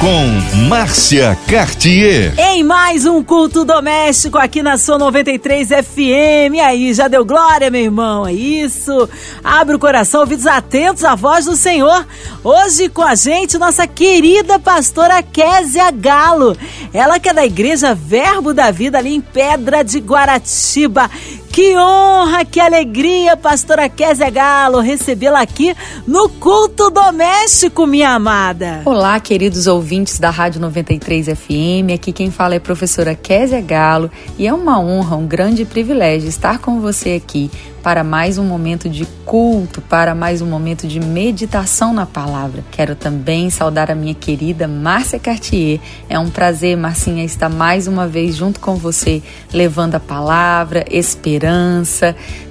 com 0.00 0.66
Márcia 0.68 1.36
Cartier. 1.48 2.34
Em 2.38 2.62
mais 2.62 3.06
um 3.06 3.22
culto 3.22 3.64
doméstico 3.64 4.38
aqui 4.38 4.62
na 4.62 4.76
sua 4.76 4.98
93 4.98 5.68
FM. 5.68 6.60
Aí, 6.62 6.92
já 6.92 7.08
deu 7.08 7.24
glória, 7.24 7.70
meu 7.70 7.82
irmão? 7.82 8.26
É 8.26 8.32
isso. 8.32 9.08
Abre 9.42 9.76
o 9.76 9.78
coração, 9.78 10.20
ouvidos 10.20 10.46
atentos 10.46 11.04
à 11.04 11.14
voz 11.14 11.46
do 11.46 11.56
Senhor. 11.56 12.06
Hoje 12.44 12.88
com 12.88 13.02
a 13.02 13.14
gente, 13.14 13.58
nossa 13.58 13.86
querida 13.86 14.58
pastora 14.58 15.22
Késia 15.22 15.90
Galo. 15.90 16.56
Ela 16.92 17.18
que 17.18 17.28
é 17.28 17.34
da 17.34 17.46
Igreja 17.46 17.94
Verbo 17.94 18.52
da 18.52 18.70
Vida 18.70 18.98
ali 18.98 19.14
em 19.14 19.20
Pedra 19.20 19.82
de 19.82 19.98
Guaratiba. 19.98 21.10
Que 21.56 21.74
honra, 21.74 22.44
que 22.44 22.60
alegria, 22.60 23.34
pastora 23.34 23.88
Kézia 23.88 24.28
Galo, 24.28 24.78
recebê-la 24.80 25.40
aqui 25.40 25.74
no 26.06 26.28
culto 26.28 26.90
doméstico, 26.90 27.86
minha 27.86 28.10
amada. 28.10 28.82
Olá, 28.84 29.18
queridos 29.18 29.66
ouvintes 29.66 30.18
da 30.18 30.28
Rádio 30.28 30.60
93 30.60 31.28
FM. 31.28 31.94
Aqui 31.94 32.12
quem 32.12 32.30
fala 32.30 32.52
é 32.52 32.58
a 32.58 32.60
professora 32.60 33.14
Kézia 33.14 33.62
Galo 33.62 34.10
e 34.38 34.46
é 34.46 34.52
uma 34.52 34.78
honra, 34.78 35.16
um 35.16 35.26
grande 35.26 35.64
privilégio 35.64 36.28
estar 36.28 36.58
com 36.58 36.78
você 36.78 37.12
aqui 37.12 37.50
para 37.86 38.02
mais 38.02 38.36
um 38.36 38.42
momento 38.42 38.88
de 38.88 39.06
culto, 39.24 39.80
para 39.80 40.12
mais 40.12 40.42
um 40.42 40.46
momento 40.46 40.88
de 40.88 40.98
meditação 40.98 41.92
na 41.92 42.04
palavra. 42.04 42.64
Quero 42.72 42.96
também 42.96 43.48
saudar 43.48 43.92
a 43.92 43.94
minha 43.94 44.12
querida 44.12 44.66
Márcia 44.66 45.20
Cartier. 45.20 45.78
É 46.08 46.18
um 46.18 46.28
prazer, 46.28 46.76
Marcinha, 46.76 47.24
estar 47.24 47.48
mais 47.48 47.86
uma 47.86 48.08
vez 48.08 48.34
junto 48.34 48.58
com 48.58 48.74
você, 48.74 49.22
levando 49.52 49.94
a 49.94 50.00
palavra, 50.00 50.84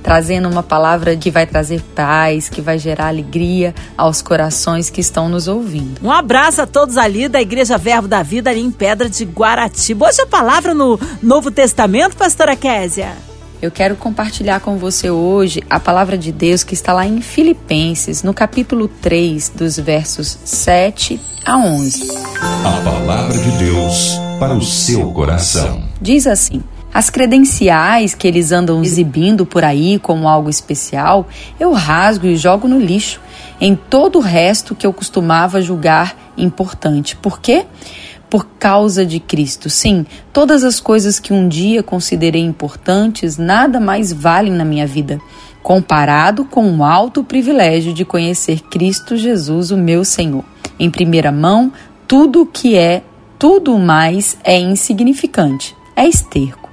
trazendo 0.01 0.49
uma 0.49 0.63
palavra 0.63 1.15
que 1.15 1.31
vai 1.31 1.45
trazer 1.45 1.81
paz, 1.95 2.49
que 2.49 2.61
vai 2.61 2.77
gerar 2.77 3.07
alegria 3.07 3.73
aos 3.97 4.21
corações 4.21 4.89
que 4.89 5.01
estão 5.01 5.29
nos 5.29 5.47
ouvindo. 5.47 5.99
Um 6.03 6.11
abraço 6.11 6.61
a 6.61 6.67
todos 6.67 6.97
ali 6.97 7.27
da 7.27 7.41
Igreja 7.41 7.77
Verbo 7.77 8.07
da 8.07 8.23
Vida, 8.23 8.49
ali 8.49 8.61
em 8.61 8.71
Pedra 8.71 9.09
de 9.09 9.25
Guaratiba. 9.25 10.07
Hoje 10.07 10.21
a 10.21 10.27
palavra 10.27 10.73
no 10.73 10.99
Novo 11.21 11.51
Testamento, 11.51 12.15
pastora 12.15 12.55
Késia. 12.55 13.13
Eu 13.61 13.71
quero 13.71 13.95
compartilhar 13.95 14.59
com 14.59 14.77
você 14.77 15.09
hoje 15.09 15.63
a 15.69 15.79
palavra 15.79 16.17
de 16.17 16.31
Deus 16.31 16.63
que 16.63 16.73
está 16.73 16.93
lá 16.93 17.05
em 17.05 17.21
Filipenses, 17.21 18.21
no 18.21 18.33
capítulo 18.33 18.87
3, 18.87 19.49
dos 19.55 19.77
versos 19.77 20.37
7 20.43 21.19
a 21.45 21.57
11. 21.57 22.11
A 22.63 22.81
palavra 22.83 23.37
de 23.37 23.51
Deus 23.57 24.19
para 24.39 24.53
o 24.53 24.61
seu 24.61 25.11
coração. 25.11 25.83
Diz 26.01 26.27
assim: 26.27 26.61
As 26.95 27.09
credenciais 27.09 28.15
que 28.15 28.25
eles 28.25 28.53
andam 28.53 28.81
exibindo 28.81 29.45
por 29.45 29.65
aí 29.65 29.99
como 29.99 30.29
algo 30.29 30.49
especial, 30.49 31.27
eu 31.59 31.73
rasgo 31.73 32.25
e 32.25 32.37
jogo 32.37 32.69
no 32.69 32.79
lixo, 32.79 33.19
em 33.59 33.75
todo 33.75 34.17
o 34.17 34.21
resto 34.21 34.73
que 34.73 34.87
eu 34.87 34.93
costumava 34.93 35.61
julgar 35.61 36.15
importante. 36.37 37.17
Por 37.17 37.41
quê? 37.41 37.65
por 38.29 38.47
causa 38.57 39.05
de 39.05 39.19
Cristo. 39.19 39.69
Sim, 39.69 40.05
todas 40.33 40.63
as 40.63 40.79
coisas 40.79 41.19
que 41.19 41.31
um 41.31 41.47
dia 41.47 41.83
considerei 41.83 42.41
importantes 42.41 43.37
nada 43.37 43.79
mais 43.79 44.11
valem 44.11 44.51
na 44.51 44.65
minha 44.65 44.87
vida, 44.87 45.21
comparado 45.61 46.43
com 46.43 46.77
o 46.77 46.83
alto 46.83 47.23
privilégio 47.23 47.93
de 47.93 48.03
conhecer 48.03 48.61
Cristo 48.61 49.15
Jesus, 49.15 49.69
o 49.69 49.77
meu 49.77 50.03
Senhor. 50.03 50.43
Em 50.79 50.89
primeira 50.89 51.31
mão, 51.31 51.71
tudo 52.07 52.41
o 52.41 52.45
que 52.45 52.75
é, 52.75 53.03
tudo 53.37 53.77
mais 53.77 54.37
é 54.43 54.59
insignificante, 54.59 55.75
é 55.95 56.07
esterco. 56.07 56.64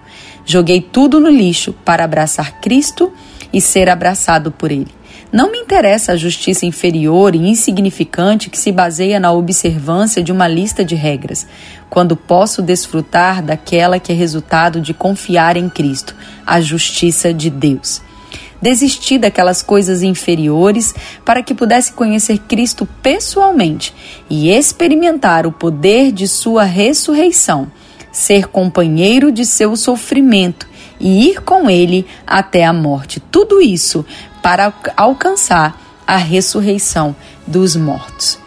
Joguei 0.44 0.80
tudo 0.80 1.20
no 1.20 1.30
lixo 1.30 1.72
para 1.84 2.04
abraçar 2.04 2.60
Cristo 2.60 3.12
e 3.52 3.60
ser 3.60 3.88
abraçado 3.88 4.50
por 4.50 4.72
Ele. 4.72 4.88
Não 5.32 5.50
me 5.50 5.58
interessa 5.58 6.12
a 6.12 6.16
justiça 6.16 6.67
inferior 6.67 7.34
e 7.34 7.39
insignificante 7.39 8.50
que 8.50 8.58
se 8.58 8.70
baseia 8.70 9.18
na 9.18 9.33
observância 9.33 10.22
de 10.22 10.30
uma 10.30 10.46
lista 10.46 10.84
de 10.84 10.94
regras, 10.94 11.46
quando 11.89 12.14
posso 12.14 12.61
desfrutar 12.61 13.42
daquela 13.42 13.98
que 13.98 14.12
é 14.12 14.14
resultado 14.14 14.78
de 14.78 14.92
confiar 14.92 15.56
em 15.56 15.70
Cristo, 15.70 16.14
a 16.46 16.61
justiça 16.61 17.33
de 17.33 17.48
Deus. 17.48 18.02
Desisti 18.61 19.18
daquelas 19.18 19.62
coisas 19.62 20.02
inferiores 20.02 20.94
para 21.24 21.42
que 21.42 21.55
pudesse 21.55 21.94
conhecer 21.94 22.38
Cristo 22.38 22.86
pessoalmente 23.02 23.94
e 24.28 24.50
experimentar 24.50 25.46
o 25.46 25.52
poder 25.52 26.12
de 26.12 26.28
Sua 26.28 26.62
ressurreição, 26.62 27.72
ser 28.12 28.46
companheiro 28.46 29.33
de 29.33 29.45
seu 29.45 29.74
sofrimento 29.74 30.68
e 31.00 31.30
ir 31.30 31.40
com 31.40 31.68
Ele 31.68 32.06
até 32.27 32.64
a 32.64 32.73
morte. 32.73 33.18
Tudo 33.18 33.61
isso 33.61 34.05
para 34.42 34.73
alcançar 34.96 35.80
a 36.06 36.17
ressurreição 36.17 37.17
dos 37.46 37.74
mortos. 37.74 38.42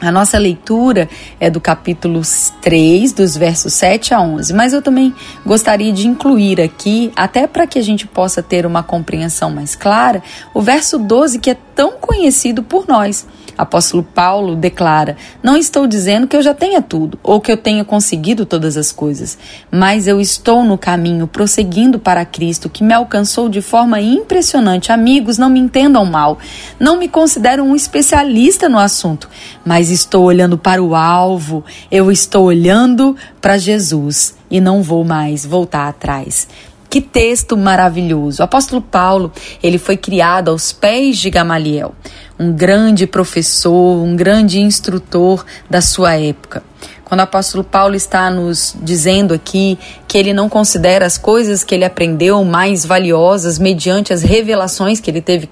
A 0.00 0.12
nossa 0.12 0.38
leitura 0.38 1.08
é 1.40 1.50
do 1.50 1.60
capítulo 1.60 2.22
3, 2.62 3.12
dos 3.12 3.36
versos 3.36 3.72
7 3.72 4.14
a 4.14 4.20
11, 4.20 4.54
mas 4.54 4.72
eu 4.72 4.80
também 4.80 5.12
gostaria 5.44 5.92
de 5.92 6.06
incluir 6.06 6.60
aqui, 6.60 7.12
até 7.16 7.48
para 7.48 7.66
que 7.66 7.80
a 7.80 7.82
gente 7.82 8.06
possa 8.06 8.40
ter 8.40 8.64
uma 8.64 8.80
compreensão 8.80 9.50
mais 9.50 9.74
clara, 9.74 10.22
o 10.54 10.62
verso 10.62 11.00
12, 11.00 11.40
que 11.40 11.50
é 11.50 11.56
tão 11.74 11.94
conhecido 11.98 12.62
por 12.62 12.86
nós. 12.86 13.26
Apóstolo 13.58 14.04
Paulo 14.04 14.54
declara: 14.54 15.16
Não 15.42 15.56
estou 15.56 15.88
dizendo 15.88 16.28
que 16.28 16.36
eu 16.36 16.42
já 16.42 16.54
tenha 16.54 16.80
tudo 16.80 17.18
ou 17.24 17.40
que 17.40 17.50
eu 17.50 17.56
tenha 17.56 17.84
conseguido 17.84 18.46
todas 18.46 18.76
as 18.76 18.92
coisas, 18.92 19.36
mas 19.68 20.06
eu 20.06 20.20
estou 20.20 20.62
no 20.62 20.78
caminho, 20.78 21.26
prosseguindo 21.26 21.98
para 21.98 22.24
Cristo, 22.24 22.70
que 22.70 22.84
me 22.84 22.94
alcançou 22.94 23.48
de 23.48 23.60
forma 23.60 24.00
impressionante. 24.00 24.92
Amigos, 24.92 25.36
não 25.36 25.50
me 25.50 25.58
entendam 25.58 26.04
mal, 26.04 26.38
não 26.78 26.96
me 26.96 27.08
considero 27.08 27.64
um 27.64 27.74
especialista 27.74 28.68
no 28.68 28.78
assunto, 28.78 29.28
mas 29.64 29.90
estou 29.90 30.24
olhando 30.24 30.56
para 30.56 30.80
o 30.80 30.94
alvo, 30.94 31.64
eu 31.90 32.12
estou 32.12 32.44
olhando 32.44 33.16
para 33.40 33.58
Jesus 33.58 34.36
e 34.50 34.60
não 34.60 34.82
vou 34.82 35.04
mais 35.04 35.44
voltar 35.44 35.88
atrás. 35.88 36.46
Que 36.90 37.02
texto 37.02 37.56
maravilhoso. 37.56 38.40
O 38.40 38.44
apóstolo 38.44 38.80
Paulo, 38.80 39.30
ele 39.62 39.76
foi 39.76 39.96
criado 39.96 40.50
aos 40.50 40.72
pés 40.72 41.18
de 41.18 41.28
Gamaliel, 41.28 41.94
um 42.38 42.52
grande 42.52 43.06
professor, 43.06 44.02
um 44.02 44.16
grande 44.16 44.60
instrutor 44.60 45.44
da 45.68 45.82
sua 45.82 46.14
época. 46.14 46.62
Quando 47.08 47.20
o 47.20 47.24
apóstolo 47.24 47.64
Paulo 47.64 47.94
está 47.94 48.30
nos 48.30 48.76
dizendo 48.82 49.32
aqui 49.32 49.78
que 50.06 50.18
ele 50.18 50.34
não 50.34 50.46
considera 50.46 51.06
as 51.06 51.16
coisas 51.16 51.64
que 51.64 51.74
ele 51.74 51.84
aprendeu 51.84 52.44
mais 52.44 52.84
valiosas 52.84 53.58
mediante 53.58 54.12
as 54.12 54.22
revelações 54.22 55.00
que 55.00 55.10
ele 55.10 55.22
teve 55.22 55.48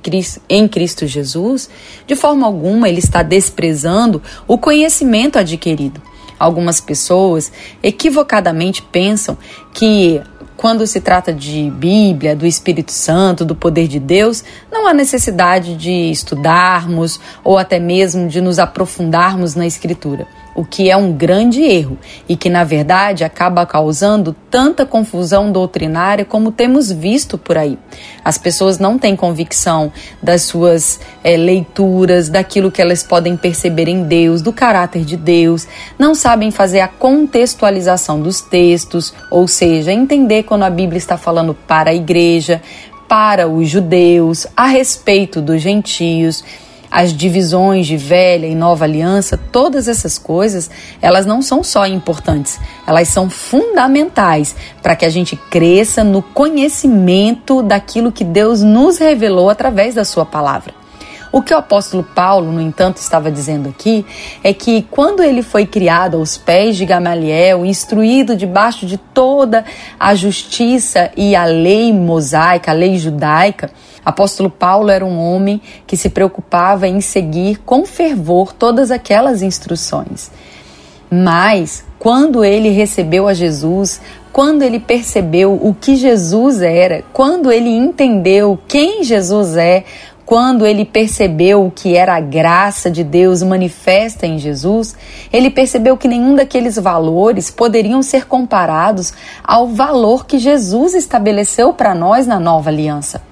em 0.51 0.69
Cristo 0.69 1.07
Jesus, 1.07 1.71
de 2.07 2.15
forma 2.15 2.47
alguma 2.47 2.91
ele 2.91 2.99
está 2.99 3.23
desprezando 3.23 4.23
o 4.47 4.59
conhecimento 4.59 5.39
adquirido. 5.39 6.01
Algumas 6.39 6.79
pessoas 6.79 7.51
equivocadamente 7.83 8.83
pensam 8.83 9.39
que 9.73 10.21
quando 10.67 10.85
se 10.85 11.01
trata 11.01 11.33
de 11.33 11.71
Bíblia, 11.71 12.35
do 12.35 12.45
Espírito 12.45 12.91
Santo, 12.91 13.45
do 13.45 13.55
poder 13.55 13.87
de 13.87 14.01
Deus, 14.01 14.43
não 14.69 14.89
há 14.89 14.93
necessidade 14.93 15.77
de 15.77 16.11
estudarmos 16.11 17.21
ou 17.45 17.57
até 17.57 17.79
mesmo 17.79 18.27
de 18.27 18.41
nos 18.41 18.59
aprofundarmos 18.59 19.55
na 19.55 19.65
Escritura 19.65 20.27
o 20.57 20.65
que 20.65 20.91
é 20.91 20.97
um 20.97 21.13
grande 21.13 21.63
erro 21.63 21.99
e 22.27 22.35
que, 22.35 22.49
na 22.49 22.65
verdade, 22.65 23.23
acaba 23.23 23.67
causando 23.67 24.35
tanta 24.51 24.87
confusão 24.87 25.53
doutrinária 25.53 26.25
como 26.25 26.51
temos 26.51 26.91
visto 26.91 27.37
por 27.37 27.59
aí. 27.59 27.79
As 28.25 28.39
pessoas 28.39 28.79
não 28.79 28.99
têm 28.99 29.15
convicção 29.15 29.93
das 30.23 30.43
suas 30.43 30.99
é, 31.23 31.37
leituras, 31.37 32.31
daquilo 32.31 32.73
que 32.73 32.81
elas 32.81 33.03
podem 33.03 33.37
perceber 33.37 33.87
em 33.87 34.05
Deus, 34.05 34.41
do 34.41 34.53
caráter 34.53 35.05
de 35.05 35.17
Deus, 35.17 35.69
não 35.99 36.15
sabem 36.15 36.51
fazer 36.51 36.81
a 36.81 36.89
contextualização 36.89 38.21
dos 38.21 38.41
textos, 38.41 39.13
ou 39.31 39.47
seja, 39.47 39.93
entender 39.93 40.45
quando 40.45 40.63
a 40.63 40.71
Bíblia 40.71 40.99
está 40.99 41.19
falando 41.19 41.55
para 41.55 41.91
a 41.91 41.95
igreja, 41.95 42.63
para 43.07 43.47
os 43.47 43.69
judeus, 43.69 44.47
a 44.57 44.67
respeito 44.67 45.41
dos 45.41 45.61
gentios 45.61 46.43
as 46.91 47.13
divisões 47.13 47.87
de 47.87 47.97
velha 47.97 48.47
e 48.47 48.55
nova 48.55 48.85
aliança, 48.85 49.39
todas 49.51 49.89
essas 49.89 50.19
coisas, 50.19 50.71
elas 51.01 51.27
não 51.27 51.43
são 51.43 51.63
só 51.63 51.87
importantes, 51.87 52.59
elas 52.87 53.09
são 53.09 53.29
fundamentais 53.29 54.55
para 54.83 54.97
que 54.97 55.05
a 55.05 55.11
gente 55.11 55.37
cresça 55.37 56.03
no 56.03 56.23
conhecimento 56.23 57.63
daquilo 57.63 58.13
que 58.13 58.25
Deus 58.25 58.63
nos 58.63 58.99
revelou 58.99 59.51
através 59.51 59.95
da 59.95 60.05
sua 60.05 60.25
palavra. 60.25 60.86
O 61.37 61.43
que 61.43 61.53
o 61.53 61.59
apóstolo 61.59 62.03
Paulo, 62.03 62.51
no 62.51 62.63
entanto, 62.63 62.97
estava 62.97 63.31
dizendo 63.31 63.69
aqui 63.69 64.07
é 64.43 64.55
que 64.55 64.87
quando 64.91 65.23
ele 65.23 65.43
foi 65.43 65.67
criado 65.67 66.17
aos 66.17 66.39
pés 66.39 66.79
de 66.79 66.87
Gamaliel, 66.87 67.67
instruído 67.67 68.35
debaixo 68.35 68.87
de 68.87 68.97
toda 68.97 69.63
a 70.01 70.15
justiça 70.15 71.11
e 71.15 71.37
a 71.37 71.45
lei 71.45 71.93
mosaica, 71.93 72.71
a 72.71 72.75
lei 72.75 72.97
judaica, 72.97 73.71
apóstolo 74.03 74.49
Paulo 74.49 74.89
era 74.89 75.05
um 75.05 75.19
homem 75.19 75.61
que 75.87 75.95
se 75.95 76.09
preocupava 76.09 76.89
em 76.89 77.03
seguir 77.03 77.59
com 77.67 77.85
fervor 77.85 78.55
todas 78.55 78.91
aquelas 78.91 79.43
instruções. 79.43 80.31
Mas 81.11 81.85
quando 81.99 82.47
ele 82.47 82.71
recebeu 82.71 83.29
a 83.29 83.35
Jesus, 83.35 84.01
quando 84.33 84.63
ele 84.63 84.81
percebeu 84.81 85.53
o 85.53 85.75
que 85.75 85.97
Jesus 85.97 86.63
era, 86.63 87.05
quando 87.13 87.53
ele 87.53 87.69
entendeu 87.69 88.59
quem 88.67 89.05
Jesus 89.05 89.55
é, 89.55 89.85
quando 90.27 90.67
ele 90.67 90.85
percebeu 90.85 91.65
o 91.65 91.71
que 91.71 91.97
era 91.97 92.17
a 92.17 92.21
graça 92.21 92.91
de 92.91 93.05
Deus 93.05 93.45
manifesta 93.45 94.27
em 94.27 94.39
Jesus, 94.39 94.97
ele 95.33 95.51
percebeu 95.51 95.97
que 95.97 96.09
nenhum 96.09 96.35
daqueles 96.35 96.75
valores 96.75 97.49
poderiam 97.49 98.03
ser 98.03 98.27
comparados 98.27 99.15
ao 99.45 99.69
valor 99.69 100.27
que 100.27 100.41
Jesus 100.41 100.95
estabeleceu 100.95 101.73
para 101.73 101.95
nós 101.95 102.27
na 102.27 102.41
nova 102.41 102.71
aliança. 102.71 103.23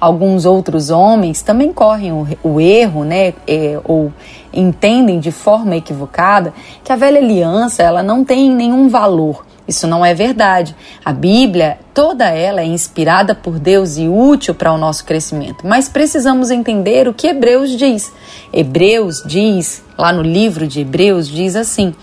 Alguns 0.00 0.44
outros 0.44 0.90
homens 0.90 1.40
também 1.40 1.72
correm 1.72 2.10
o, 2.10 2.26
o 2.42 2.60
erro, 2.60 3.04
né, 3.04 3.32
é, 3.46 3.80
ou 3.84 4.12
entendem 4.52 5.20
de 5.20 5.30
forma 5.30 5.76
equivocada 5.76 6.52
que 6.82 6.92
a 6.92 6.96
velha 6.96 7.20
aliança 7.20 7.80
ela 7.80 8.02
não 8.02 8.24
tem 8.24 8.50
nenhum 8.50 8.88
valor 8.88 9.46
isso 9.66 9.86
não 9.86 10.04
é 10.04 10.14
verdade. 10.14 10.76
A 11.04 11.12
Bíblia, 11.12 11.78
toda 11.92 12.28
ela 12.28 12.60
é 12.60 12.66
inspirada 12.66 13.34
por 13.34 13.58
Deus 13.58 13.96
e 13.96 14.06
útil 14.08 14.54
para 14.54 14.72
o 14.72 14.78
nosso 14.78 15.04
crescimento. 15.04 15.66
Mas 15.66 15.88
precisamos 15.88 16.50
entender 16.50 17.08
o 17.08 17.14
que 17.14 17.28
Hebreus 17.28 17.70
diz. 17.76 18.12
Hebreus 18.52 19.22
diz, 19.26 19.82
lá 19.96 20.12
no 20.12 20.22
livro 20.22 20.66
de 20.66 20.80
Hebreus, 20.80 21.28
diz 21.28 21.56
assim: 21.56 21.94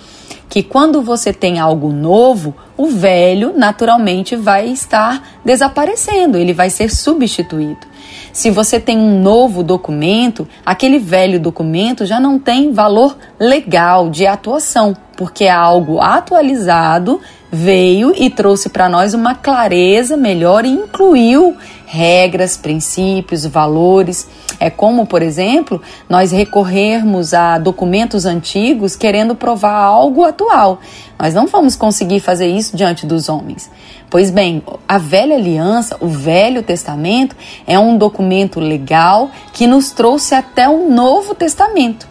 que 0.51 0.61
quando 0.61 1.01
você 1.01 1.31
tem 1.31 1.59
algo 1.59 1.93
novo, 1.93 2.53
o 2.75 2.87
velho 2.87 3.53
naturalmente 3.55 4.35
vai 4.35 4.67
estar 4.67 5.39
desaparecendo, 5.45 6.37
ele 6.37 6.51
vai 6.51 6.69
ser 6.69 6.93
substituído. 6.93 7.87
Se 8.33 8.51
você 8.51 8.77
tem 8.77 8.97
um 8.97 9.21
novo 9.21 9.63
documento, 9.63 10.45
aquele 10.65 10.99
velho 10.99 11.39
documento 11.39 12.05
já 12.05 12.19
não 12.19 12.37
tem 12.37 12.73
valor 12.73 13.17
legal 13.39 14.09
de 14.09 14.27
atuação, 14.27 14.93
porque 15.15 15.45
é 15.45 15.51
algo 15.51 16.01
atualizado 16.01 17.21
veio 17.51 18.13
e 18.15 18.29
trouxe 18.29 18.69
para 18.69 18.87
nós 18.87 19.13
uma 19.13 19.35
clareza 19.35 20.15
melhor 20.15 20.65
e 20.65 20.69
incluiu 20.69 21.57
regras, 21.85 22.55
princípios, 22.55 23.45
valores. 23.45 24.25
É 24.57 24.69
como, 24.69 25.05
por 25.05 25.21
exemplo, 25.21 25.81
nós 26.07 26.31
recorrermos 26.31 27.33
a 27.33 27.57
documentos 27.57 28.25
antigos 28.25 28.95
querendo 28.95 29.35
provar 29.35 29.73
algo 29.73 30.23
atual. 30.23 30.79
Nós 31.19 31.33
não 31.33 31.47
vamos 31.47 31.75
conseguir 31.75 32.21
fazer 32.21 32.47
isso 32.47 32.77
diante 32.77 33.05
dos 33.05 33.27
homens. 33.27 33.69
Pois 34.09 34.31
bem, 34.31 34.63
a 34.87 34.97
velha 34.97 35.35
aliança, 35.35 35.97
o 35.99 36.07
Velho 36.07 36.63
Testamento, 36.63 37.35
é 37.67 37.77
um 37.77 37.97
documento 37.97 38.59
legal 38.59 39.29
que 39.51 39.67
nos 39.67 39.91
trouxe 39.91 40.33
até 40.33 40.69
o 40.69 40.89
Novo 40.89 41.35
Testamento. 41.35 42.10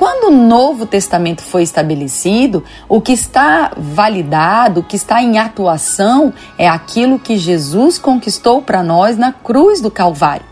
Quando 0.00 0.28
o 0.28 0.30
Novo 0.30 0.86
Testamento 0.86 1.42
foi 1.42 1.62
estabelecido, 1.62 2.64
o 2.88 3.02
que 3.02 3.12
está 3.12 3.70
validado, 3.76 4.80
o 4.80 4.82
que 4.82 4.96
está 4.96 5.22
em 5.22 5.36
atuação, 5.36 6.32
é 6.56 6.66
aquilo 6.66 7.18
que 7.18 7.36
Jesus 7.36 7.98
conquistou 7.98 8.62
para 8.62 8.82
nós 8.82 9.18
na 9.18 9.30
cruz 9.30 9.78
do 9.78 9.90
Calvário. 9.90 10.49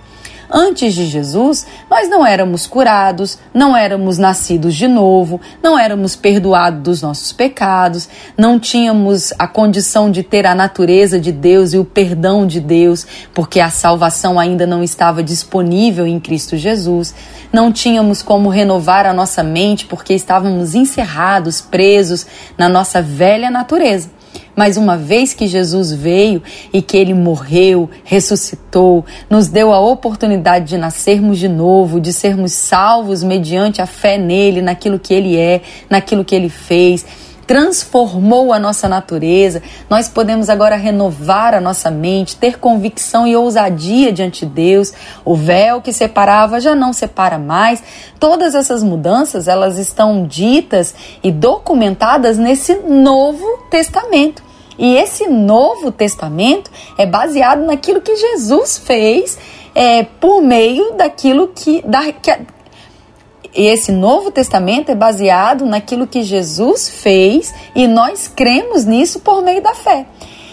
Antes 0.51 0.95
de 0.95 1.07
Jesus, 1.07 1.67
nós 1.91 2.09
não 2.09 2.25
éramos 2.27 2.67
curados, 2.67 3.39
não 3.53 3.77
éramos 3.77 4.17
nascidos 4.17 4.75
de 4.75 4.89
novo, 4.89 5.39
não 5.63 5.79
éramos 5.79 6.17
perdoados 6.17 6.83
dos 6.83 7.03
nossos 7.03 7.33
pecados, 7.33 8.09
não 8.37 8.59
tínhamos 8.59 9.33
a 9.39 9.47
condição 9.47 10.11
de 10.11 10.23
ter 10.23 10.47
a 10.47 10.55
natureza 10.55 11.21
de 11.21 11.33
Deus 11.33 11.75
e 11.75 11.79
o 11.79 11.85
perdão 11.85 12.47
de 12.47 12.61
Deus, 12.61 13.07
porque 13.35 13.61
a 13.61 13.69
salvação 13.69 14.41
ainda 14.41 14.67
não 14.67 14.83
estava 14.83 15.23
disponível 15.23 16.07
em 16.07 16.19
Cristo 16.19 16.57
Jesus. 16.57 17.15
Não 17.53 17.71
tínhamos 17.71 18.23
como 18.23 18.49
renovar 18.49 19.05
a 19.05 19.13
nossa 19.13 19.43
mente 19.43 19.85
porque 19.85 20.15
estávamos 20.15 20.75
encerrados, 20.75 21.61
presos 21.61 22.27
na 22.57 22.69
nossa 22.69 23.03
velha 23.03 23.51
natureza. 23.51 24.18
Mas 24.59 24.77
uma 24.77 24.97
vez 24.97 25.35
que 25.35 25.47
Jesus 25.47 25.93
veio 25.93 26.43
e 26.73 26.83
que 26.83 26.97
ele 26.97 27.15
morreu, 27.15 27.89
ressuscitou, 28.03 29.07
nos 29.31 29.47
deu 29.47 29.73
a 29.73 29.79
oportunidade 29.79 30.65
de 30.65 30.77
nascermos 30.77 31.39
de 31.39 31.47
novo, 31.47 32.01
de 32.01 32.13
sermos 32.13 32.55
salvos 32.55 33.23
mediante 33.23 33.81
a 33.81 33.87
fé 33.87 34.19
nele, 34.19 34.61
naquilo 34.61 34.99
que 34.99 35.15
ele 35.15 35.37
é, 35.37 35.61
naquilo 35.89 36.25
que 36.25 36.35
ele 36.35 36.49
fez 36.49 37.07
transformou 37.47 38.53
a 38.53 38.59
nossa 38.59 38.87
natureza, 38.87 39.63
nós 39.89 40.07
podemos 40.07 40.51
agora 40.51 40.77
renovar 40.77 41.55
a 41.55 41.61
nossa 41.63 41.91
mente, 41.91 42.37
ter 42.37 42.59
convicção 42.59 43.27
e 43.27 43.35
ousadia 43.35 44.13
diante 44.13 44.45
de 44.45 44.53
Deus. 44.53 44.93
O 45.25 45.35
véu 45.35 45.81
que 45.81 45.91
separava 45.91 46.61
já 46.61 46.75
não 46.75 46.93
separa 46.93 47.39
mais. 47.39 47.83
Todas 48.21 48.55
essas 48.55 48.83
mudanças, 48.83 49.49
elas 49.49 49.79
estão 49.79 50.27
ditas 50.27 50.95
e 51.23 51.33
documentadas 51.33 52.37
nesse 52.37 52.75
Novo 52.81 53.47
Testamento. 53.71 54.48
E 54.79 54.95
esse 54.97 55.27
Novo 55.27 55.91
Testamento 55.91 56.71
é 56.97 57.05
baseado 57.05 57.65
naquilo 57.65 58.01
que 58.01 58.15
Jesus 58.15 58.79
fez 58.79 59.37
é, 59.75 60.05
por 60.05 60.41
meio 60.41 60.93
daquilo 60.93 61.49
que, 61.49 61.83
da, 61.83 62.13
que, 62.13 62.31
e 63.55 63.67
esse 63.67 63.91
Novo 63.91 64.31
Testamento 64.31 64.91
é 64.91 64.95
baseado 64.95 65.67
naquilo 65.67 66.07
que 66.07 66.23
Jesus 66.23 66.89
fez 66.89 67.55
e 67.75 67.87
nós 67.87 68.29
cremos 68.29 68.85
nisso 68.85 69.21
por 69.21 69.43
meio 69.43 69.63
da 69.63 69.75
fé. 69.75 70.07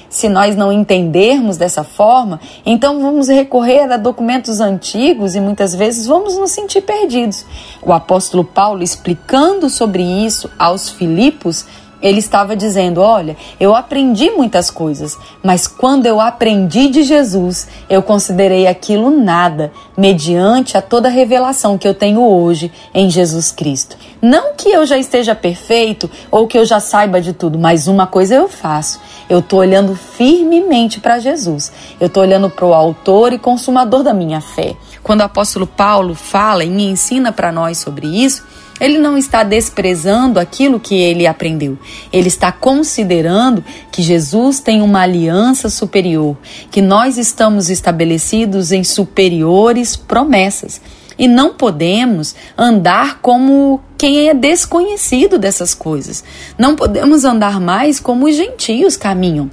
Se 0.09 0.29
nós 0.29 0.55
não 0.55 0.71
entendermos 0.71 1.57
dessa 1.57 1.83
forma, 1.83 2.39
então 2.65 3.01
vamos 3.01 3.27
recorrer 3.27 3.91
a 3.91 3.97
documentos 3.97 4.61
antigos 4.61 5.35
e 5.35 5.41
muitas 5.41 5.75
vezes 5.75 6.07
vamos 6.07 6.37
nos 6.37 6.51
sentir 6.51 6.81
perdidos. 6.81 7.45
O 7.81 7.91
apóstolo 7.91 8.45
Paulo, 8.45 8.81
explicando 8.81 9.69
sobre 9.69 10.01
isso 10.01 10.49
aos 10.57 10.89
Filipos, 10.89 11.65
ele 12.05 12.19
estava 12.19 12.55
dizendo: 12.55 13.01
Olha, 13.01 13.35
eu 13.59 13.73
aprendi 13.73 14.29
muitas 14.29 14.69
coisas, 14.69 15.17
mas 15.41 15.65
quando 15.65 16.05
eu 16.05 16.21
aprendi 16.21 16.87
de 16.87 17.01
Jesus, 17.01 17.67
eu 17.89 18.03
considerei 18.03 18.67
aquilo 18.67 19.09
nada, 19.09 19.73
mediante 19.97 20.77
a 20.77 20.81
toda 20.83 21.07
a 21.07 21.11
revelação 21.11 21.79
que 21.79 21.87
eu 21.87 21.95
tenho 21.95 22.21
hoje 22.21 22.71
em 22.93 23.09
Jesus 23.09 23.51
Cristo. 23.51 23.97
Não 24.21 24.53
que 24.53 24.69
eu 24.69 24.85
já 24.85 24.99
esteja 24.99 25.33
perfeito 25.33 26.09
ou 26.29 26.45
que 26.45 26.57
eu 26.57 26.63
já 26.63 26.79
saiba 26.79 27.19
de 27.19 27.33
tudo, 27.33 27.57
mas 27.57 27.87
uma 27.87 28.05
coisa 28.05 28.35
eu 28.35 28.47
faço: 28.47 28.99
eu 29.27 29.39
estou 29.39 29.59
olhando 29.59 29.95
firmemente 29.95 30.99
para 30.99 31.17
Jesus, 31.17 31.71
eu 31.99 32.05
estou 32.05 32.21
olhando 32.21 32.51
para 32.51 32.65
o 32.65 32.73
Autor 32.73 33.33
e 33.33 33.39
Consumador 33.39 34.03
da 34.03 34.13
minha 34.13 34.41
fé. 34.41 34.75
Quando 35.01 35.21
o 35.21 35.23
apóstolo 35.25 35.65
Paulo 35.65 36.13
fala 36.13 36.63
e 36.63 36.83
ensina 36.83 37.31
para 37.31 37.51
nós 37.51 37.79
sobre 37.79 38.05
isso, 38.07 38.43
ele 38.79 38.97
não 38.97 39.17
está 39.17 39.43
desprezando 39.43 40.39
aquilo 40.39 40.79
que 40.79 40.95
ele 40.95 41.25
aprendeu. 41.25 41.77
Ele 42.11 42.27
está 42.27 42.51
considerando 42.51 43.63
que 43.91 44.01
Jesus 44.01 44.59
tem 44.59 44.81
uma 44.81 45.01
aliança 45.01 45.69
superior, 45.69 46.37
que 46.69 46.81
nós 46.81 47.17
estamos 47.17 47.69
estabelecidos 47.69 48.71
em 48.71 48.83
superiores 48.83 49.95
promessas. 49.95 50.81
E 51.17 51.27
não 51.27 51.53
podemos 51.53 52.35
andar 52.57 53.19
como 53.21 53.79
quem 53.97 54.27
é 54.27 54.33
desconhecido 54.33 55.39
dessas 55.39 55.73
coisas. 55.73 56.23
Não 56.57 56.75
podemos 56.75 57.23
andar 57.23 57.61
mais 57.61 57.99
como 58.01 58.25
os 58.25 58.35
gentios 58.35 58.97
caminham. 58.97 59.49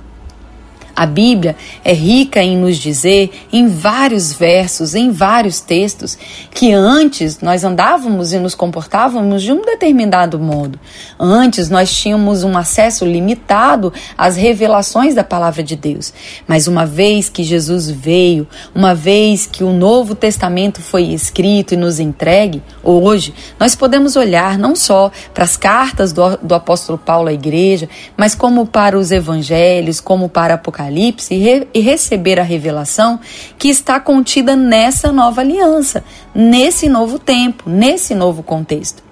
A 0.95 1.07
Bíblia 1.07 1.57
é 1.83 1.93
rica 1.93 2.43
em 2.43 2.57
nos 2.57 2.77
dizer, 2.77 3.31
em 3.51 3.67
vários 3.67 4.33
versos, 4.33 4.95
em 4.95 5.11
vários 5.11 5.59
textos, 5.59 6.19
que 6.51 6.71
antes 6.73 7.41
nós 7.41 7.65
andávamos 7.65 8.33
e 8.33 8.39
nos 8.39 8.55
comportávamos 8.55 9.43
de 9.43 9.53
um 9.53 9.63
determinado 9.63 10.39
modo. 10.39 10.79
Antes 11.19 11.71
nós 11.71 11.93
tínhamos 11.93 12.45
um 12.45 12.59
acesso 12.59 13.07
limitado 13.07 13.93
às 14.19 14.37
revelações 14.37 15.15
da 15.15 15.25
palavra 15.25 15.63
de 15.63 15.77
Deus. 15.77 16.13
Mas 16.47 16.67
uma 16.67 16.85
vez 16.85 17.31
que 17.31 17.43
Jesus 17.43 17.91
veio, 17.91 18.47
uma 18.75 18.95
vez 18.95 19.47
que 19.47 19.65
o 19.65 19.73
Novo 19.73 20.15
Testamento 20.15 20.83
foi 20.83 21.05
escrito 21.05 21.73
e 21.73 21.77
nos 21.77 22.01
entregue, 22.01 22.63
hoje 22.83 23.33
nós 23.59 23.75
podemos 23.75 24.15
olhar 24.15 24.59
não 24.59 24.77
só 24.77 25.11
para 25.33 25.45
as 25.45 25.57
cartas 25.57 26.13
do, 26.13 26.37
do 26.37 26.55
apóstolo 26.55 26.99
Paulo 26.99 27.29
à 27.29 27.33
igreja, 27.33 27.89
mas 28.15 28.35
como 28.35 28.67
para 28.67 28.99
os 28.99 29.11
evangelhos, 29.11 29.99
como 29.99 30.29
para 30.29 30.55
Apocalipse 30.55 30.82
Apocalipse 30.83 31.33
e, 31.35 31.39
re, 31.39 31.69
e 31.73 31.81
receber 31.81 32.41
a 32.41 32.43
revelação 32.43 33.21
que 33.59 33.69
está 33.69 34.01
contida 34.01 34.57
nessa 34.57 35.13
nova 35.13 35.41
aliança, 35.41 36.05
nesse 36.35 36.89
novo 36.89 37.19
tempo, 37.19 37.69
nesse 37.69 38.15
novo 38.15 38.43
contexto. 38.43 39.03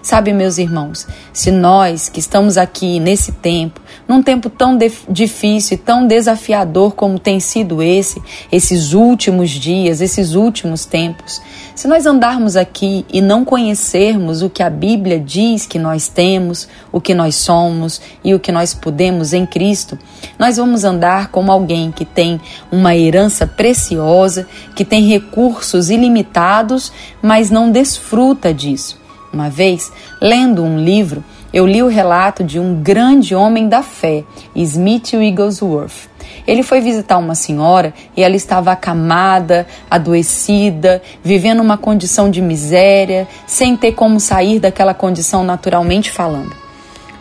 Sabe, 0.00 0.32
meus 0.32 0.58
irmãos, 0.58 1.06
se 1.32 1.50
nós 1.50 2.08
que 2.08 2.20
estamos 2.20 2.56
aqui 2.56 3.00
nesse 3.00 3.32
tempo, 3.32 3.80
num 4.08 4.22
tempo 4.22 4.48
tão 4.48 4.78
difícil 5.08 5.78
tão 5.78 6.06
desafiador 6.06 6.94
como 6.94 7.18
tem 7.18 7.38
sido 7.38 7.82
esse, 7.82 8.22
esses 8.50 8.94
últimos 8.94 9.50
dias, 9.50 10.00
esses 10.00 10.34
últimos 10.34 10.86
tempos, 10.86 11.40
se 11.74 11.86
nós 11.86 12.06
andarmos 12.06 12.56
aqui 12.56 13.06
e 13.12 13.20
não 13.20 13.44
conhecermos 13.44 14.42
o 14.42 14.50
que 14.50 14.64
a 14.64 14.70
Bíblia 14.70 15.20
diz 15.20 15.64
que 15.64 15.78
nós 15.78 16.08
temos, 16.08 16.66
o 16.90 17.00
que 17.00 17.14
nós 17.14 17.36
somos 17.36 18.00
e 18.24 18.34
o 18.34 18.40
que 18.40 18.50
nós 18.50 18.74
podemos 18.74 19.32
em 19.32 19.46
Cristo, 19.46 19.96
nós 20.36 20.56
vamos 20.56 20.82
andar 20.82 21.28
como 21.28 21.52
alguém 21.52 21.92
que 21.92 22.04
tem 22.04 22.40
uma 22.72 22.96
herança 22.96 23.46
preciosa, 23.46 24.48
que 24.74 24.84
tem 24.84 25.06
recursos 25.06 25.90
ilimitados, 25.90 26.92
mas 27.22 27.50
não 27.50 27.70
desfruta 27.70 28.52
disso. 28.52 28.98
Uma 29.32 29.50
vez, 29.50 29.92
lendo 30.20 30.64
um 30.64 30.80
livro, 30.82 31.22
eu 31.58 31.66
li 31.66 31.82
o 31.82 31.88
relato 31.88 32.44
de 32.44 32.60
um 32.60 32.80
grande 32.80 33.34
homem 33.34 33.68
da 33.68 33.82
fé, 33.82 34.22
Smith 34.54 35.12
Wigglesworth. 35.12 36.08
Ele 36.46 36.62
foi 36.62 36.80
visitar 36.80 37.18
uma 37.18 37.34
senhora 37.34 37.92
e 38.16 38.22
ela 38.22 38.36
estava 38.36 38.70
acamada, 38.70 39.66
adoecida, 39.90 41.02
vivendo 41.20 41.60
uma 41.60 41.76
condição 41.76 42.30
de 42.30 42.40
miséria, 42.40 43.26
sem 43.44 43.76
ter 43.76 43.90
como 43.92 44.20
sair 44.20 44.60
daquela 44.60 44.94
condição 44.94 45.42
naturalmente 45.42 46.12
falando. 46.12 46.54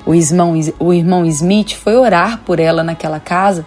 O 0.06 0.14
irmão, 0.14 0.54
o 0.80 0.94
irmão 0.94 1.26
Smith 1.26 1.74
foi 1.74 1.96
orar 1.96 2.42
por 2.46 2.60
ela 2.60 2.84
naquela 2.84 3.20
casa 3.20 3.66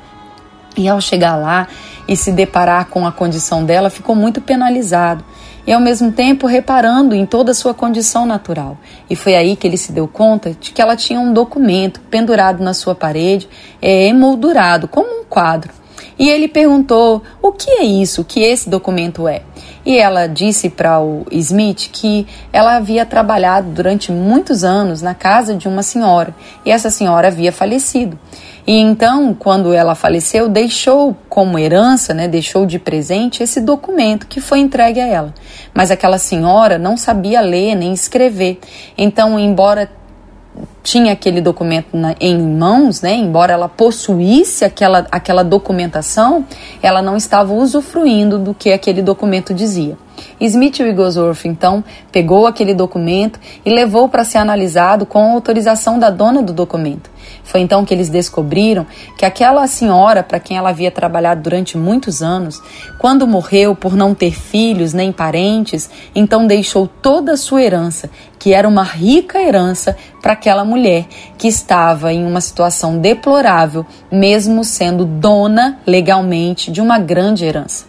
e 0.77 0.89
ao 0.89 1.01
chegar 1.01 1.35
lá 1.35 1.67
e 2.07 2.17
se 2.17 2.31
deparar 2.31 2.87
com 2.87 3.05
a 3.05 3.11
condição 3.11 3.65
dela, 3.65 3.91
ficou 3.91 4.15
muito 4.15 4.41
penalizado 4.41 5.25
e 5.67 5.73
ao 5.73 5.81
mesmo 5.81 6.13
tempo 6.13 6.47
reparando 6.47 7.15
em 7.15 7.27
toda 7.27 7.53
a 7.53 7.55
sua 7.55 7.75
condição 7.75 8.27
natural. 8.27 8.79
E 9.09 9.17
foi 9.17 9.35
aí 9.37 9.57
que 9.57 9.67
ele 9.67 9.77
se 9.77 9.93
deu 9.93 10.09
conta 10.09 10.57
de 10.59 10.73
que 10.73 10.81
ela 10.81 10.97
tinha 10.97 11.21
um 11.21 11.33
documento 11.33 12.01
pendurado 12.11 12.63
na 12.63 12.75
sua 12.75 12.95
parede, 12.95 13.49
é, 13.81 14.07
emoldurado, 14.07 14.89
como 14.89 15.21
um 15.21 15.25
quadro. 15.25 15.80
E 16.21 16.29
ele 16.29 16.49
perguntou: 16.49 17.23
o 17.41 17.51
que 17.51 17.71
é 17.71 17.83
isso? 17.83 18.21
O 18.21 18.25
que 18.25 18.41
esse 18.41 18.69
documento 18.69 19.27
é? 19.27 19.41
E 19.87 19.97
ela 19.97 20.27
disse 20.27 20.69
para 20.69 21.01
o 21.01 21.25
Smith 21.31 21.89
que 21.91 22.27
ela 22.53 22.77
havia 22.77 23.07
trabalhado 23.07 23.71
durante 23.71 24.13
muitos 24.13 24.63
anos 24.63 25.01
na 25.01 25.15
casa 25.15 25.55
de 25.55 25.67
uma 25.67 25.83
senhora 25.83 26.35
e 26.67 26.71
essa 26.71 26.91
senhora 26.91 27.29
havia 27.29 27.51
falecido. 27.51 28.19
E 28.67 28.79
então, 28.79 29.33
quando 29.33 29.73
ela 29.73 29.95
faleceu, 29.95 30.47
deixou 30.47 31.17
como 31.31 31.59
herança, 31.59 32.13
né, 32.13 32.29
deixou 32.29 32.67
de 32.67 32.79
presente 32.79 33.43
esse 33.43 33.59
documento 33.59 34.27
que 34.27 34.39
foi 34.39 34.59
entregue 34.59 35.01
a 35.01 35.07
ela. 35.07 35.35
Mas 35.73 35.91
aquela 35.91 36.19
senhora 36.19 36.77
não 36.79 36.99
sabia 36.99 37.41
ler 37.41 37.75
nem 37.75 37.95
escrever. 37.95 38.61
Então, 38.99 39.41
embora 39.41 39.91
tinha 40.83 41.13
aquele 41.13 41.41
documento 41.41 41.97
na, 41.97 42.15
em 42.21 42.39
mãos, 42.39 43.03
né, 43.03 43.15
embora 43.15 43.53
ela 43.53 43.69
possuísse 43.69 44.65
aquela, 44.65 45.07
aquela 45.11 45.43
documentação, 45.43 46.45
ela 46.83 47.03
não 47.03 47.17
estava 47.17 47.53
usufruindo 47.53 48.39
do 48.39 48.55
que 48.55 48.73
aquele 48.73 49.03
documento 49.03 49.53
dizia. 49.53 49.97
Smith 50.41 50.81
Wigglesworth, 50.81 51.47
então, 51.47 51.85
pegou 52.11 52.47
aquele 52.47 52.75
documento 52.75 53.39
e 53.65 53.71
levou 53.71 54.09
para 54.09 54.25
ser 54.25 54.39
analisado 54.39 55.07
com 55.07 55.33
autorização 55.33 55.99
da 55.99 56.11
dona 56.11 56.43
do 56.43 56.53
documento. 56.53 57.11
Foi 57.45 57.61
então 57.61 57.85
que 57.85 57.93
eles 57.93 58.09
descobriram 58.09 58.87
que 59.19 59.25
aquela 59.25 59.67
senhora, 59.67 60.23
para 60.23 60.41
quem 60.41 60.57
ela 60.57 60.71
havia 60.71 60.91
trabalhado 60.91 61.43
durante 61.43 61.77
muitos 61.77 62.23
anos, 62.23 62.61
quando 62.99 63.27
morreu 63.27 63.75
por 63.75 63.95
não 63.95 64.15
ter 64.15 64.33
filhos 64.33 64.93
nem 64.93 65.13
parentes, 65.13 65.91
então 66.15 66.47
deixou 66.47 66.87
toda 66.87 67.33
a 67.33 67.37
sua 67.37 67.63
herança, 67.63 68.11
que 68.39 68.53
era 68.53 68.69
uma 68.69 68.85
rica 68.85 69.41
herança, 69.41 69.97
para 70.23 70.33
aquela 70.33 70.65
mulher 70.71 71.07
que 71.37 71.49
estava 71.49 72.13
em 72.13 72.25
uma 72.25 72.41
situação 72.41 72.99
deplorável, 72.99 73.85
mesmo 74.11 74.65
sendo 74.65 75.05
dona 75.05 75.79
legalmente 75.87 76.71
de 76.71 76.81
uma 76.81 76.99
grande 76.99 77.45
herança. 77.45 77.85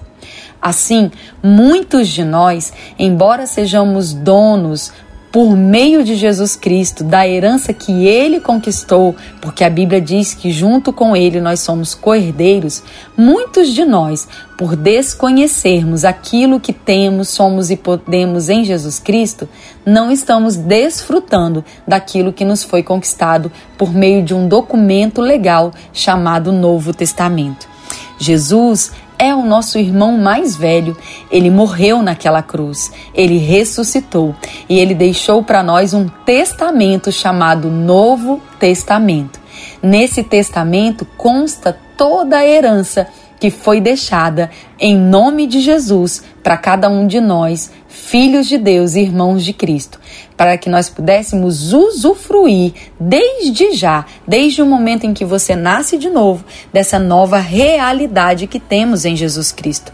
Assim, 0.62 1.12
muitos 1.42 2.08
de 2.08 2.24
nós, 2.24 2.74
embora 2.98 3.48
sejamos 3.48 4.14
donos 4.14 4.92
por 5.32 5.56
meio 5.56 6.04
de 6.04 6.16
Jesus 6.16 6.58
Cristo, 6.58 7.06
da 7.06 7.26
herança 7.26 7.74
que 7.74 8.06
ele 8.06 8.42
conquistou, 8.42 9.16
porque 9.40 9.64
a 9.64 9.70
Bíblia 9.70 10.02
diz 10.02 10.34
que 10.34 10.52
junto 10.52 10.92
com 10.92 11.16
ele 11.16 11.40
nós 11.40 11.62
somos 11.62 11.96
coerdeiros, 11.96 12.84
muitos 13.16 13.70
de 13.70 13.86
nós, 13.86 14.28
por 14.58 14.76
desconhecermos 14.76 16.04
aquilo 16.04 16.60
que 16.60 16.74
temos, 16.74 17.30
somos 17.30 17.72
e 17.72 17.78
podemos 17.78 18.50
em 18.50 18.66
Jesus 18.66 19.00
Cristo, 19.00 19.48
não 19.86 20.12
estamos 20.12 20.58
desfrutando 20.58 21.64
daquilo 21.88 22.34
que 22.34 22.44
nos 22.44 22.64
foi 22.64 22.84
conquistado 22.84 23.50
por 23.78 23.94
meio 23.94 24.22
de 24.24 24.34
um 24.34 24.48
documento 24.48 25.22
legal 25.22 25.72
chamado 25.94 26.52
Novo 26.52 26.94
Testamento. 26.94 27.72
Jesus 28.20 28.92
é 29.22 29.36
o 29.36 29.46
nosso 29.46 29.78
irmão 29.78 30.18
mais 30.18 30.56
velho. 30.56 30.98
Ele 31.30 31.52
morreu 31.52 32.02
naquela 32.02 32.42
cruz, 32.42 32.92
ele 33.14 33.38
ressuscitou 33.38 34.36
e 34.68 34.80
ele 34.80 34.96
deixou 34.96 35.44
para 35.44 35.62
nós 35.62 35.94
um 35.94 36.08
testamento 36.26 37.12
chamado 37.12 37.70
Novo 37.70 38.42
Testamento. 38.60 39.40
Nesse 39.82 40.24
testamento 40.24 41.06
consta 41.16 41.78
toda 41.96 42.38
a 42.38 42.48
herança 42.48 43.08
que 43.40 43.52
foi 43.52 43.80
deixada 43.80 44.50
em 44.80 44.98
nome 44.98 45.46
de 45.46 45.62
Jesus 45.62 46.24
para 46.42 46.58
cada 46.58 46.90
um 46.90 47.06
de 47.06 47.22
nós, 47.22 47.72
filhos 47.92 48.48
de 48.48 48.58
Deus 48.58 48.96
e 48.96 49.02
irmãos 49.02 49.44
de 49.44 49.54
Cristo 49.54 50.00
para 50.42 50.58
que 50.58 50.70
nós 50.70 50.90
pudéssemos 50.90 51.72
usufruir 51.72 52.74
desde 53.00 53.74
já, 53.74 54.06
desde 54.28 54.62
o 54.62 54.66
momento 54.66 55.06
em 55.06 55.14
que 55.14 55.24
você 55.24 55.56
nasce 55.56 56.00
de 56.00 56.10
novo, 56.10 56.44
dessa 56.74 56.98
nova 56.98 57.38
realidade 57.38 58.48
que 58.48 58.60
temos 58.60 59.06
em 59.06 59.16
Jesus 59.16 59.52
Cristo. 59.52 59.92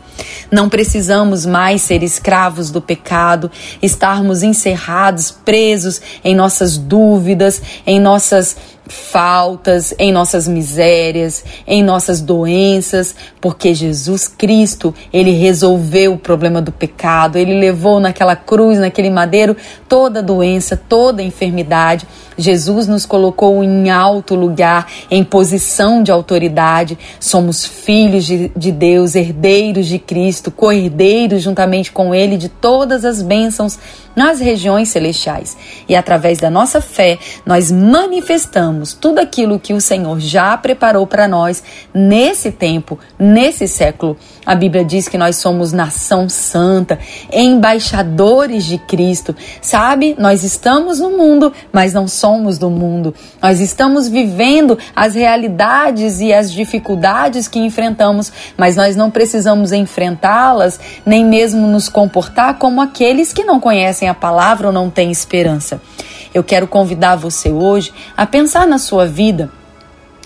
Não 0.50 0.70
precisamos 0.70 1.46
mais 1.46 1.82
ser 1.82 2.02
escravos 2.02 2.72
do 2.72 2.82
pecado, 2.82 3.52
estarmos 3.82 4.42
encerrados, 4.42 5.32
presos 5.32 6.02
em 6.24 6.34
nossas 6.34 6.78
dúvidas, 6.78 7.62
em 7.86 8.00
nossas 8.00 8.56
faltas, 8.90 9.94
em 9.98 10.12
nossas 10.12 10.48
misérias, 10.48 11.44
em 11.66 11.84
nossas 11.84 12.22
doenças, 12.22 13.16
porque 13.40 13.74
Jesus 13.74 14.28
Cristo, 14.28 14.94
ele 15.12 15.32
resolveu 15.32 16.14
o 16.14 16.18
problema 16.18 16.62
do 16.62 16.72
pecado, 16.72 17.38
ele 17.38 17.60
levou 17.60 18.00
naquela 18.00 18.36
cruz, 18.36 18.80
naquele 18.80 19.10
madeiro, 19.10 19.56
toda 19.88 20.22
doença, 20.22 20.78
toda 20.78 21.24
enfermidade. 21.24 22.08
Jesus 22.38 22.88
nos 22.88 23.06
colocou 23.06 23.64
em 23.64 23.90
alto 23.90 24.36
lugar, 24.36 24.88
em 25.10 25.24
posição 25.24 26.04
de 26.04 26.12
autoridade. 26.12 26.98
Somos 27.20 27.66
filhos 27.66 28.26
de, 28.26 28.52
de 28.56 28.72
Deus, 28.72 29.16
herdeiros 29.16 29.88
de 29.88 29.98
Cristo, 29.98 30.52
co-herdeiros 30.52 31.42
juntamente 31.42 31.92
com 31.92 32.14
Ele 32.14 32.38
de 32.38 32.50
todas 32.50 33.04
as 33.04 33.22
bênçãos 33.22 33.80
nas 34.18 34.40
regiões 34.40 34.90
celestiais. 34.90 35.56
E 35.88 35.96
através 35.96 36.40
da 36.40 36.50
nossa 36.50 36.82
fé, 36.82 37.20
nós 37.46 37.72
manifestamos 37.72 38.92
tudo 38.92 39.20
aquilo 39.20 39.60
que 39.60 39.74
o 39.74 39.80
Senhor 39.80 40.20
já 40.20 40.58
preparou 40.58 41.06
para 41.06 41.28
nós 41.28 41.64
nesse 41.94 42.52
tempo, 42.52 42.98
nesse 43.20 43.68
século. 43.68 44.18
A 44.44 44.56
Bíblia 44.56 44.84
diz 44.84 45.08
que 45.08 45.20
nós 45.20 45.36
somos 45.36 45.72
nação 45.72 46.28
santa, 46.28 46.98
embaixadores 47.32 48.66
de 48.66 48.80
Cristo. 48.80 49.36
Sabe, 49.62 50.16
nós 50.18 50.44
estamos 50.44 51.00
no 51.00 51.12
mundo, 51.16 51.54
mas 51.72 51.94
não 51.94 52.08
somos 52.08 52.58
do 52.58 52.72
mundo. 52.72 53.14
Nós 53.40 53.60
estamos 53.60 54.08
vivendo 54.08 54.80
as 54.96 55.14
realidades 55.14 56.22
e 56.22 56.34
as 56.34 56.52
dificuldades 56.52 57.48
que 57.48 57.60
enfrentamos, 57.60 58.32
mas 58.58 58.76
nós 58.76 58.96
não 58.96 59.12
precisamos 59.12 59.72
enfrentá-las, 59.72 60.80
nem 61.06 61.24
mesmo 61.24 61.68
nos 61.68 61.88
comportar 61.88 62.58
como 62.58 62.82
aqueles 62.82 63.32
que 63.32 63.44
não 63.44 63.60
conhecem 63.60 64.07
a 64.08 64.14
palavra 64.14 64.68
ou 64.68 64.74
não 64.74 64.90
tem 64.90 65.12
esperança. 65.12 65.82
Eu 66.34 66.44
quero 66.44 66.68
convidar 66.68 67.16
você 67.16 67.52
hoje 67.52 67.94
a 68.16 68.26
pensar 68.26 68.68
na 68.68 68.78
sua 68.78 69.06
vida 69.06 69.50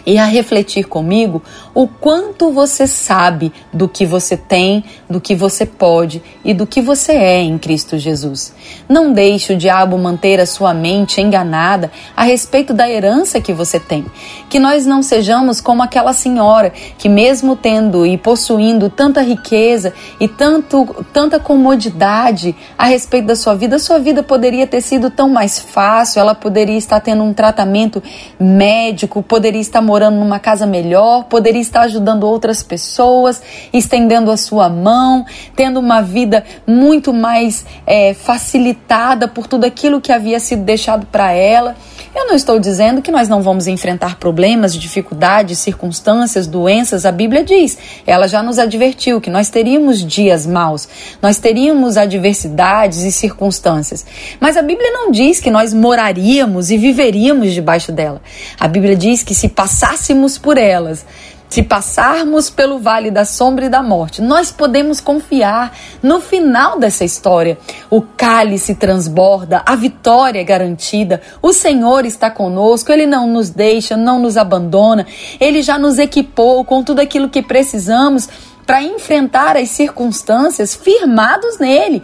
e 0.06 0.18
a 0.18 0.26
refletir 0.26 0.86
comigo 0.86 1.42
o 1.74 1.88
quanto 1.88 2.51
você 2.51 2.86
sabe 2.86 3.51
do 3.72 3.88
que 3.88 4.06
você 4.06 4.36
tem, 4.36 4.84
do 5.10 5.22
que 5.22 5.34
você 5.34 5.66
pode 5.66 6.22
e 6.44 6.54
do 6.54 6.68
que 6.68 6.82
você 6.82 7.13
é 7.13 7.42
em 7.42 7.58
Cristo 7.58 7.98
Jesus. 7.98 8.54
Não 8.90 9.13
deixe 9.13 9.54
o 9.54 9.58
diabo 9.58 9.98
manter 9.98 10.40
a 10.40 10.46
sua 10.46 10.74
mente 10.74 11.22
enganada 11.22 11.92
a 12.16 12.24
respeito 12.24 12.74
da 12.74 12.90
herança 12.90 13.40
que 13.40 13.54
você 13.54 13.80
tem. 13.80 14.06
Que 14.50 14.60
nós 14.60 14.86
não 14.86 15.01
sejamos 15.01 15.62
como 15.62 15.82
aquela 15.82 16.12
senhora 16.12 16.74
que, 16.98 17.08
mesmo 17.08 17.56
tendo 17.56 18.06
e 18.06 18.18
possuindo 18.18 18.90
tanta 18.90 19.22
riqueza 19.22 19.94
e 20.20 20.28
tanto, 20.28 21.06
tanta 21.13 21.40
comodidade 21.40 22.56
a 22.78 22.86
respeito 22.86 23.28
da 23.28 23.36
sua 23.36 23.56
vida, 23.56 23.80
sua 23.80 24.00
vida 24.00 24.22
poderia 24.22 24.68
ter 24.68 24.82
sido 24.82 25.10
tão 25.10 25.30
mais 25.30 25.58
fácil, 25.58 26.20
ela 26.20 26.36
poderia 26.36 26.78
estar 26.78 27.00
tendo 27.00 27.24
um 27.24 27.34
tratamento 27.34 28.04
médico, 28.40 29.24
poderia 29.24 29.62
estar 29.62 29.82
morando 29.82 30.18
numa 30.18 30.40
casa 30.40 30.66
melhor, 30.66 31.25
poderia 31.25 31.61
estar 31.62 31.82
ajudando 31.82 32.24
outras 32.24 32.62
pessoas, 32.62 33.41
estendendo 33.72 34.32
a 34.32 34.38
sua 34.38 34.70
mão, 34.70 35.25
tendo 35.56 35.80
uma 35.80 36.01
vida 36.01 36.44
muito 36.68 37.13
mais 37.13 37.65
é, 37.86 38.13
facilitada 38.13 39.27
por 39.27 39.48
tudo 39.48 39.65
aquilo 39.65 40.01
que 40.01 40.12
havia 40.12 40.39
sido 40.39 40.63
deixado 40.63 41.06
para 41.06 41.32
ela. 41.32 41.75
Eu 42.13 42.27
não 42.27 42.36
estou 42.36 42.60
dizendo 42.60 43.01
que 43.01 43.10
nós 43.10 43.30
não 43.30 43.41
vamos 43.41 43.68
enfrentar 43.68 44.18
problemas, 44.18 44.75
dificuldades, 44.75 45.60
circunstâncias, 45.60 46.46
doenças. 46.46 47.06
A 47.06 47.12
Bíblia 47.12 47.41
diz, 47.41 47.77
ela 48.06 48.27
já 48.27 48.44
nos 48.44 48.60
advertiu 48.60 49.22
que 49.22 49.30
nós 49.30 49.50
teríamos 49.50 50.06
dias 50.06 50.46
maus, 50.46 50.89
nós 51.22 51.38
teríamos 51.38 51.96
adversidades 51.96 53.03
e 53.03 53.13
circunstâncias. 53.13 54.06
Mas 54.41 54.58
a 54.58 54.62
Bíblia 54.62 54.91
não 54.91 55.10
diz 55.10 55.39
que 55.39 55.50
nós 55.50 55.74
moraríamos 55.74 56.70
e 56.70 56.77
viveríamos 56.77 57.53
debaixo 57.53 57.94
dela. 57.94 58.22
A 58.60 58.68
Bíblia 58.68 58.96
diz 58.96 59.24
que 59.24 59.34
se 59.34 59.48
passássemos 59.48 60.38
por 60.38 60.58
elas, 60.58 61.06
Se 61.51 61.62
passarmos 61.62 62.50
pelo 62.50 62.79
vale 62.79 63.12
da 63.12 63.25
sombra 63.25 63.65
e 63.65 63.70
da 63.70 63.84
morte, 63.84 64.22
nós 64.22 64.53
podemos 64.53 65.01
confiar 65.01 65.77
no 66.01 66.22
final 66.22 66.79
dessa 66.79 67.03
história. 67.03 67.58
O 67.89 68.01
cálice 68.01 68.74
transborda, 68.74 69.62
a 69.65 69.75
vitória 69.75 70.39
é 70.39 70.46
garantida, 70.46 71.22
o 71.41 71.51
Senhor 71.51 72.05
está 72.05 72.31
conosco, 72.31 72.89
Ele 72.89 73.05
não 73.05 73.27
nos 73.27 73.50
deixa, 73.50 73.98
não 73.98 74.17
nos 74.17 74.38
abandona, 74.38 75.05
Ele 75.41 75.62
já 75.62 75.77
nos 75.77 76.00
equipou 76.00 76.63
com 76.63 76.86
tudo 76.86 77.01
aquilo 77.01 77.27
que 77.27 77.41
precisamos 77.41 78.29
para 78.65 78.81
enfrentar 78.84 79.58
as 79.58 79.72
circunstâncias 79.72 80.74
firmados 80.74 81.60
nele, 81.60 82.01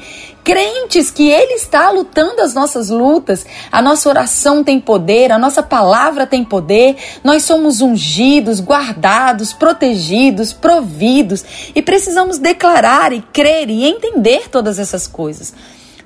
crentes 0.47 1.11
que 1.11 1.29
ele 1.29 1.55
está 1.55 1.89
lutando 1.89 2.41
as 2.41 2.53
nossas 2.53 2.89
lutas. 2.89 3.45
A 3.69 3.81
nossa 3.81 4.07
oração 4.07 4.63
tem 4.63 4.79
poder, 4.79 5.29
a 5.29 5.37
nossa 5.37 5.61
palavra 5.61 6.25
tem 6.25 6.41
poder. 6.41 6.95
Nós 7.21 7.43
somos 7.43 7.81
ungidos, 7.81 8.61
guardados, 8.61 9.51
protegidos, 9.51 10.53
providos 10.53 11.43
e 11.75 11.81
precisamos 11.81 12.37
declarar 12.37 13.11
e 13.11 13.21
crer 13.21 13.69
e 13.69 13.83
entender 13.83 14.47
todas 14.47 14.79
essas 14.79 15.05
coisas. 15.05 15.53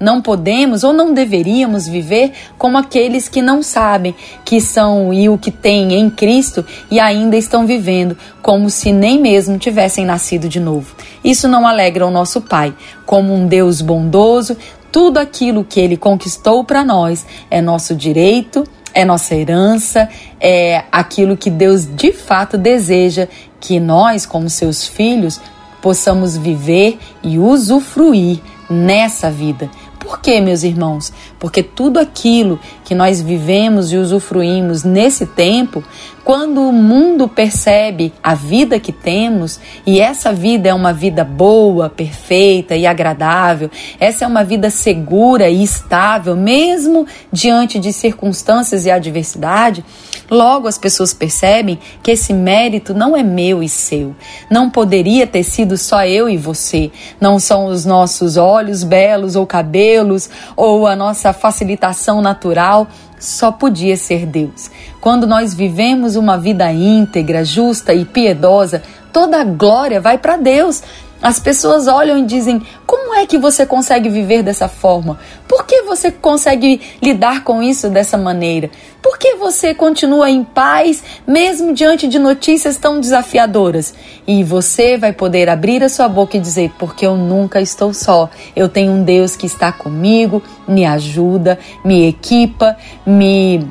Não 0.02 0.20
podemos 0.20 0.84
ou 0.84 0.92
não 0.92 1.14
deveríamos 1.14 1.88
viver 1.88 2.34
como 2.58 2.78
aqueles 2.78 3.30
que 3.30 3.42
não 3.42 3.62
sabem 3.62 4.16
que 4.44 4.60
são 4.60 5.14
e 5.14 5.30
o 5.30 5.38
que 5.38 5.52
têm 5.52 5.94
em 5.94 6.10
Cristo 6.10 6.66
e 6.90 7.00
ainda 7.00 7.38
estão 7.38 7.68
vivendo 7.68 8.18
como 8.42 8.70
se 8.70 8.92
nem 8.92 9.22
mesmo 9.22 9.60
tivessem 9.60 10.04
nascido 10.04 10.50
de 10.50 10.60
novo. 10.60 10.96
Isso 11.24 11.48
não 11.48 11.68
alegra 11.68 12.06
o 12.06 12.12
nosso 12.12 12.42
Pai. 12.42 12.74
Como 13.06 13.32
um 13.32 13.46
Deus 13.46 13.80
bondoso, 13.80 14.58
tudo 14.92 15.20
aquilo 15.20 15.64
que 15.64 15.80
ele 15.80 15.96
conquistou 15.96 16.64
para 16.64 16.84
nós 16.84 17.26
é 17.50 17.62
nosso 17.62 17.96
direito, 17.96 18.64
é 18.94 19.06
nossa 19.06 19.36
herança, 19.36 20.10
é 20.40 20.84
aquilo 20.92 21.38
que 21.38 21.50
Deus 21.50 21.86
de 21.86 22.12
fato 22.12 22.58
deseja 22.58 23.28
que 23.60 23.80
nós, 23.80 24.26
como 24.26 24.50
seus 24.50 24.88
filhos, 24.88 25.40
possamos 25.82 26.36
viver 26.36 27.00
e 27.24 27.38
usufruir 27.40 28.40
nessa 28.70 29.30
vida. 29.30 29.70
Por 30.02 30.20
quê, 30.20 30.42
meus 30.42 30.64
irmãos? 30.64 31.14
Porque 31.40 31.62
tudo 31.62 32.00
aquilo 32.00 32.60
que 32.84 32.96
nós 32.96 33.22
vivemos 33.22 33.94
e 33.94 33.98
usufruímos 33.98 34.84
nesse 34.84 35.28
tempo, 35.28 35.84
quando 36.24 36.68
o 36.68 36.74
mundo 36.74 37.28
percebe 37.28 38.12
a 38.22 38.34
vida 38.34 38.80
que 38.80 38.92
temos, 38.92 39.60
e 39.86 40.00
essa 40.00 40.34
vida 40.34 40.68
é 40.70 40.74
uma 40.74 40.92
vida 40.92 41.24
boa, 41.24 41.88
perfeita 41.88 42.76
e 42.76 42.88
agradável, 42.88 43.70
essa 44.00 44.26
é 44.26 44.28
uma 44.28 44.44
vida 44.44 44.72
segura 44.72 45.48
e 45.50 45.62
estável, 45.62 46.36
mesmo 46.36 47.06
diante 47.32 47.78
de 47.78 47.94
circunstâncias 47.94 48.88
e 48.88 48.92
adversidade, 48.92 49.86
logo 50.32 50.68
as 50.68 50.78
pessoas 50.78 51.14
percebem 51.14 51.78
que 52.02 52.12
esse 52.12 52.34
mérito 52.34 52.94
não 52.94 53.16
é 53.16 53.22
meu 53.22 53.62
e 53.62 53.68
seu. 53.68 54.16
Não 54.50 54.70
poderia 54.70 55.28
ter 55.28 55.44
sido 55.44 55.78
só 55.78 56.06
eu 56.06 56.30
e 56.30 56.38
você. 56.38 56.90
Não 57.20 57.38
são 57.38 57.66
os 57.66 57.86
nossos 57.86 58.38
olhos 58.38 58.84
belos 58.84 59.36
ou 59.36 59.46
cabelos 59.46 60.30
ou 60.56 60.88
a 60.88 60.96
nossa 60.96 61.34
facilitação 61.34 62.22
natural 62.22 62.88
só 63.20 63.52
podia 63.52 63.96
ser 63.96 64.26
Deus. 64.26 64.72
Quando 65.00 65.28
nós 65.28 65.54
vivemos 65.54 66.16
uma 66.16 66.38
vida 66.38 66.72
íntegra, 66.72 67.46
justa 67.46 67.94
e 67.94 68.04
piedosa, 68.04 68.82
toda 69.14 69.40
a 69.40 69.44
glória 69.44 70.02
vai 70.02 70.18
para 70.18 70.38
Deus. 70.38 70.82
As 71.22 71.40
pessoas 71.40 71.88
olham 71.88 72.18
e 72.18 72.26
dizem: 72.26 72.62
como 72.86 73.01
é 73.14 73.26
que 73.26 73.38
você 73.38 73.66
consegue 73.66 74.10
viver 74.10 74.44
dessa 74.44 74.68
forma? 74.68 75.20
Por 75.48 75.66
que 75.66 75.82
você 75.84 76.12
consegue 76.12 76.82
lidar 77.02 77.44
com 77.44 77.62
isso 77.62 77.90
dessa 77.90 78.18
maneira? 78.18 78.70
Por 79.02 79.18
que 79.18 79.36
você 79.36 79.74
continua 79.74 80.30
em 80.30 80.44
paz 80.44 81.04
mesmo 81.26 81.74
diante 81.74 82.08
de 82.08 82.20
notícias 82.20 82.78
tão 82.78 83.00
desafiadoras? 83.00 83.94
E 84.28 84.44
você 84.44 84.98
vai 84.98 85.12
poder 85.12 85.50
abrir 85.50 85.84
a 85.84 85.90
sua 85.90 86.08
boca 86.08 86.38
e 86.38 86.40
dizer: 86.40 86.72
porque 86.78 87.06
eu 87.06 87.16
nunca 87.16 87.60
estou 87.60 87.94
só. 87.94 88.30
Eu 88.56 88.70
tenho 88.70 88.92
um 88.92 89.04
Deus 89.04 89.36
que 89.36 89.46
está 89.46 89.72
comigo, 89.72 90.42
me 90.68 90.86
ajuda, 90.86 91.58
me 91.84 92.08
equipa, 92.08 92.78
me 93.06 93.68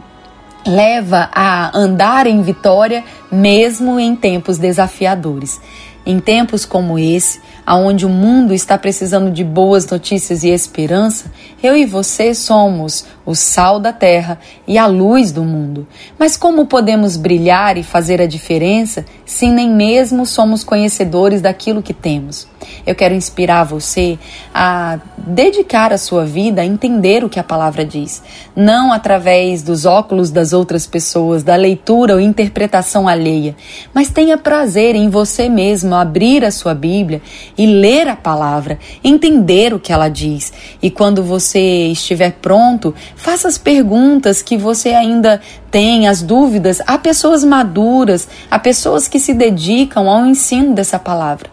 leva 0.67 1.31
a 1.33 1.77
andar 1.77 2.27
em 2.27 2.43
vitória 2.43 3.05
mesmo 3.31 3.99
em 3.99 4.15
tempos 4.15 4.59
desafiadores. 4.59 5.61
Em 6.05 6.19
tempos 6.19 6.65
como 6.65 6.99
esse, 6.99 7.41
aonde 7.71 8.05
o 8.05 8.09
mundo 8.09 8.53
está 8.53 8.77
precisando 8.77 9.31
de 9.31 9.45
boas 9.45 9.89
notícias 9.89 10.43
e 10.43 10.49
esperança, 10.49 11.31
eu 11.63 11.77
e 11.77 11.87
você 11.87 12.35
somos 12.35 13.05
o 13.25 13.33
sal 13.33 13.79
da 13.79 13.93
terra 13.93 14.41
e 14.67 14.77
a 14.77 14.87
luz 14.87 15.31
do 15.31 15.45
mundo. 15.45 15.87
Mas 16.19 16.37
como 16.37 16.67
podemos 16.67 17.17
brilhar 17.17 17.79
e 17.79 17.85
fazer 17.85 18.21
a 18.21 18.27
diferença 18.27 19.05
se 19.25 19.47
nem 19.47 19.71
mesmo 19.71 20.27
somos 20.27 20.65
conhecedores 20.65 21.41
daquilo 21.41 21.81
que 21.81 21.95
temos? 21.95 22.49
Eu 22.85 22.95
quero 22.95 23.15
inspirar 23.15 23.65
você 23.65 24.19
a 24.53 24.99
dedicar 25.17 25.93
a 25.93 25.99
sua 25.99 26.25
vida 26.25 26.63
a 26.63 26.67
entender 26.67 27.23
o 27.23 27.29
que 27.29 27.39
a 27.39 27.45
palavra 27.45 27.85
diz, 27.85 28.23
não 28.55 28.93
através 28.93 29.63
dos 29.63 29.85
óculos 29.85 30.31
das 30.31 30.53
outras 30.53 30.87
pessoas, 30.87 31.43
da 31.43 31.55
leitura 31.55 32.15
ou 32.15 32.21
interpretação 32.21 33.07
alheia, 33.07 33.55
mas 33.95 34.11
tenha 34.11 34.37
prazer 34.37 34.95
em 34.95 35.09
você 35.09 35.49
mesmo 35.49 35.95
abrir 35.95 36.45
a 36.45 36.51
sua 36.51 36.75
Bíblia 36.75 37.23
e 37.61 37.67
ler 37.67 38.09
a 38.09 38.17
palavra, 38.17 38.79
entender 39.05 39.75
o 39.75 39.79
que 39.79 39.93
ela 39.93 40.09
diz. 40.09 40.51
E 40.81 40.91
quando 40.91 41.23
você 41.23 41.89
estiver 41.89 42.33
pronto, 42.41 42.95
faça 43.15 43.49
as 43.49 43.59
perguntas 43.59 44.41
que 44.41 44.57
você 44.57 44.95
ainda 44.95 45.43
tem, 45.71 46.09
as 46.09 46.23
dúvidas, 46.23 46.81
a 46.87 46.97
pessoas 46.97 47.45
maduras, 47.45 48.27
a 48.51 48.59
pessoas 48.59 49.07
que 49.07 49.21
se 49.21 49.35
dedicam 49.35 50.09
ao 50.09 50.25
ensino 50.25 50.75
dessa 50.75 50.99
palavra. 50.99 51.51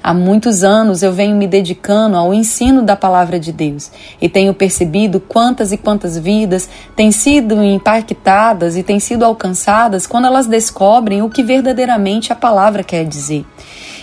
Há 0.00 0.14
muitos 0.14 0.62
anos 0.62 1.02
eu 1.02 1.12
venho 1.12 1.34
me 1.34 1.48
dedicando 1.48 2.16
ao 2.16 2.32
ensino 2.32 2.82
da 2.82 2.94
palavra 2.94 3.40
de 3.40 3.50
Deus 3.50 3.90
e 4.22 4.28
tenho 4.28 4.54
percebido 4.54 5.18
quantas 5.18 5.72
e 5.72 5.76
quantas 5.76 6.16
vidas 6.16 6.70
têm 6.94 7.10
sido 7.10 7.60
impactadas 7.60 8.76
e 8.76 8.84
têm 8.84 9.00
sido 9.00 9.24
alcançadas 9.24 10.06
quando 10.06 10.26
elas 10.26 10.46
descobrem 10.46 11.22
o 11.22 11.28
que 11.28 11.42
verdadeiramente 11.42 12.32
a 12.32 12.36
palavra 12.36 12.84
quer 12.84 13.04
dizer. 13.04 13.44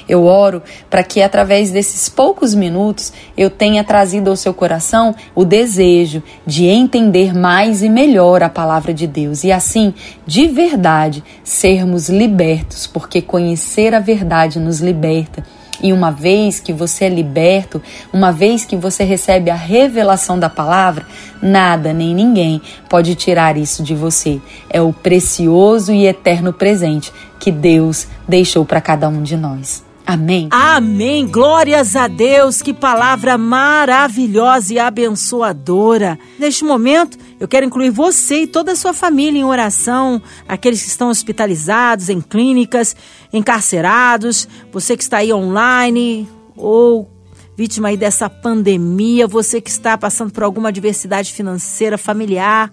Eu 0.07 0.25
oro 0.25 0.61
para 0.89 1.03
que 1.03 1.21
através 1.21 1.71
desses 1.71 2.07
poucos 2.07 2.53
minutos 2.55 3.11
eu 3.37 3.49
tenha 3.49 3.83
trazido 3.83 4.29
ao 4.29 4.35
seu 4.35 4.53
coração 4.53 5.15
o 5.35 5.43
desejo 5.43 6.23
de 6.45 6.65
entender 6.65 7.33
mais 7.33 7.83
e 7.83 7.89
melhor 7.89 8.41
a 8.41 8.49
palavra 8.49 8.93
de 8.93 9.05
Deus 9.05 9.43
e 9.43 9.51
assim, 9.51 9.93
de 10.25 10.47
verdade, 10.47 11.23
sermos 11.43 12.09
libertos, 12.09 12.87
porque 12.87 13.21
conhecer 13.21 13.93
a 13.93 13.99
verdade 13.99 14.59
nos 14.59 14.79
liberta. 14.79 15.43
E 15.81 15.93
uma 15.93 16.11
vez 16.11 16.59
que 16.59 16.73
você 16.73 17.05
é 17.05 17.09
liberto, 17.09 17.81
uma 18.11 18.31
vez 18.31 18.65
que 18.65 18.75
você 18.75 19.03
recebe 19.03 19.51
a 19.51 19.55
revelação 19.55 20.39
da 20.39 20.49
palavra, 20.49 21.05
nada 21.41 21.93
nem 21.93 22.15
ninguém 22.15 22.61
pode 22.89 23.13
tirar 23.13 23.57
isso 23.57 23.83
de 23.83 23.93
você. 23.93 24.41
É 24.69 24.81
o 24.81 24.91
precioso 24.91 25.93
e 25.93 26.07
eterno 26.07 26.51
presente 26.51 27.13
que 27.39 27.51
Deus 27.51 28.07
deixou 28.27 28.65
para 28.65 28.81
cada 28.81 29.07
um 29.07 29.21
de 29.21 29.37
nós. 29.37 29.86
Amém. 30.07 30.47
Amém. 30.51 31.27
Glórias 31.27 31.93
a 31.93 32.07
Deus. 32.07 32.61
Que 32.61 32.73
palavra 32.73 33.37
maravilhosa 33.37 34.73
e 34.73 34.79
abençoadora. 34.79 36.17
Neste 36.39 36.63
momento, 36.63 37.17
eu 37.37 37.45
quero 37.45 37.65
incluir 37.65 37.89
você 37.89 38.43
e 38.43 38.47
toda 38.47 38.71
a 38.71 38.75
sua 38.77 38.93
família 38.93 39.37
em 39.37 39.43
oração, 39.43 40.21
aqueles 40.47 40.81
que 40.81 40.87
estão 40.87 41.09
hospitalizados, 41.09 42.07
em 42.07 42.21
clínicas, 42.21 42.95
encarcerados, 43.33 44.47
você 44.71 44.95
que 44.95 45.03
está 45.03 45.17
aí 45.17 45.33
online 45.33 46.25
ou 46.55 47.11
vítima 47.57 47.89
aí 47.89 47.97
dessa 47.97 48.29
pandemia, 48.29 49.27
você 49.27 49.59
que 49.59 49.69
está 49.69 49.97
passando 49.97 50.31
por 50.31 50.43
alguma 50.43 50.69
adversidade 50.69 51.33
financeira, 51.33 51.97
familiar, 51.97 52.71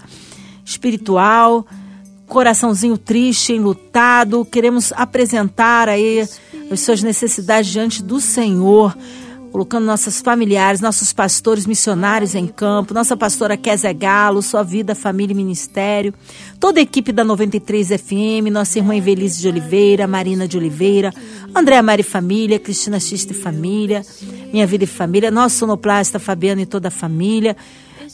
espiritual 0.65 1.67
coraçãozinho 2.27 2.97
triste, 2.97 3.53
enlutado, 3.53 4.45
queremos 4.45 4.93
apresentar 4.97 5.89
aí 5.89 6.27
as 6.71 6.81
suas 6.81 7.03
necessidades 7.03 7.71
diante 7.71 8.03
do 8.03 8.21
Senhor, 8.21 8.97
colocando 9.53 9.85
nossos 9.85 10.21
familiares, 10.21 10.81
nossos 10.81 11.13
pastores 11.13 11.65
missionários 11.65 12.35
em 12.35 12.47
campo, 12.47 12.93
nossa 12.93 13.17
pastora 13.17 13.57
Kézia 13.57 13.93
Galo, 13.93 14.43
sua 14.43 14.65
vida, 14.65 14.97
família 14.97 15.33
e 15.33 15.37
ministério, 15.37 16.13
toda 16.59 16.81
a 16.81 16.83
equipe 16.83 17.13
da 17.13 17.23
93 17.23 17.89
FM, 17.89 18.51
nossa 18.51 18.79
irmã 18.79 18.97
Evelise 18.97 19.41
de 19.41 19.47
Oliveira, 19.47 20.09
Marina 20.09 20.49
de 20.49 20.57
Oliveira, 20.57 21.13
Andréa 21.55 21.83
Mari 21.85 22.03
Família, 22.03 22.59
Cristina 22.59 22.99
Xista 22.99 23.33
e 23.33 23.37
Família, 23.37 24.03
Minha 24.53 24.67
Vida 24.67 24.83
e 24.83 24.89
Família, 24.89 25.31
nosso 25.31 25.59
sonoplasta 25.59 26.19
Fabiano 26.19 26.61
e 26.61 26.67
toda 26.67 26.89
a 26.89 26.91
família, 26.91 27.57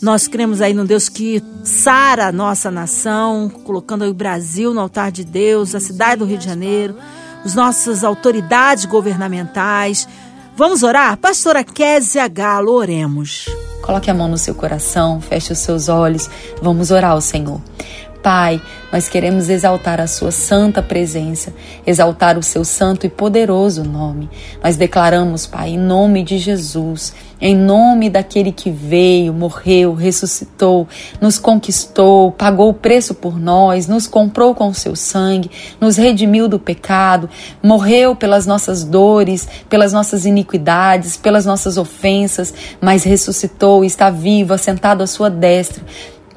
nós 0.03 0.27
cremos 0.27 0.61
aí 0.61 0.73
num 0.73 0.85
Deus 0.85 1.09
que 1.09 1.43
sara 1.63 2.29
a 2.29 2.33
nossa 2.33 2.71
nação, 2.71 3.49
colocando 3.49 4.05
o 4.05 4.15
Brasil 4.15 4.73
no 4.73 4.81
altar 4.81 5.13
de 5.13 5.25
Deus, 5.25 5.75
a 5.75 5.81
cidade 5.81 6.21
do 6.21 6.25
Rio 6.25 6.39
de 6.39 6.45
Janeiro, 6.45 6.97
as 7.45 7.55
nossas 7.55 8.05
autoridades 8.05 8.85
governamentais. 8.85 10.09
Vamos 10.57 10.83
orar? 10.83 11.17
Pastora 11.17 11.65
Kézia 11.65 12.29
Galo, 12.29 12.73
oremos. 12.73 13.47
Coloque 13.83 14.11
a 14.11 14.15
mão 14.15 14.29
no 14.29 14.39
seu 14.39 14.55
coração, 14.55 15.21
feche 15.21 15.53
os 15.53 15.59
seus 15.59 15.89
olhos, 15.89 16.29
vamos 16.63 16.91
orar 16.91 17.13
ao 17.13 17.21
Senhor. 17.21 17.61
Pai, 18.23 18.61
nós 18.93 19.09
queremos 19.09 19.49
exaltar 19.49 20.01
a 20.01 20.07
Sua 20.07 20.31
santa 20.31 20.83
presença, 20.83 21.55
exaltar 21.87 22.37
o 22.37 22.43
Seu 22.43 22.65
santo 22.65 23.07
e 23.07 23.09
poderoso 23.09 23.83
nome. 23.83 24.29
Nós 24.63 24.77
declaramos, 24.77 25.47
Pai, 25.47 25.71
em 25.71 25.79
nome 25.79 26.23
de 26.23 26.39
Jesus, 26.39 27.15
em 27.41 27.57
nome 27.57 28.11
daquele 28.11 28.53
que 28.53 28.71
veio, 28.71 29.33
morreu, 29.33 29.95
ressuscitou, 29.95 30.87
nos 31.21 31.39
conquistou, 31.39 32.31
pagou 32.33 32.69
o 32.69 32.75
preço 32.75 33.15
por 33.15 33.41
nós, 33.41 33.89
nos 33.89 34.07
comprou 34.07 34.55
com 34.55 34.69
o 34.69 34.75
seu 34.75 34.95
sangue, 34.95 35.51
nos 35.81 35.97
redimiu 35.97 36.47
do 36.47 36.59
pecado, 36.59 37.31
morreu 37.63 38.15
pelas 38.15 38.45
nossas 38.45 38.85
dores, 38.85 39.49
pelas 39.71 39.95
nossas 39.95 40.27
iniquidades, 40.27 41.17
pelas 41.17 41.47
nossas 41.47 41.79
ofensas, 41.79 42.53
mas 42.79 43.05
ressuscitou, 43.05 43.83
está 43.83 44.11
vivo, 44.11 44.53
assentado 44.53 45.03
à 45.03 45.07
sua 45.07 45.31
destra 45.31 45.83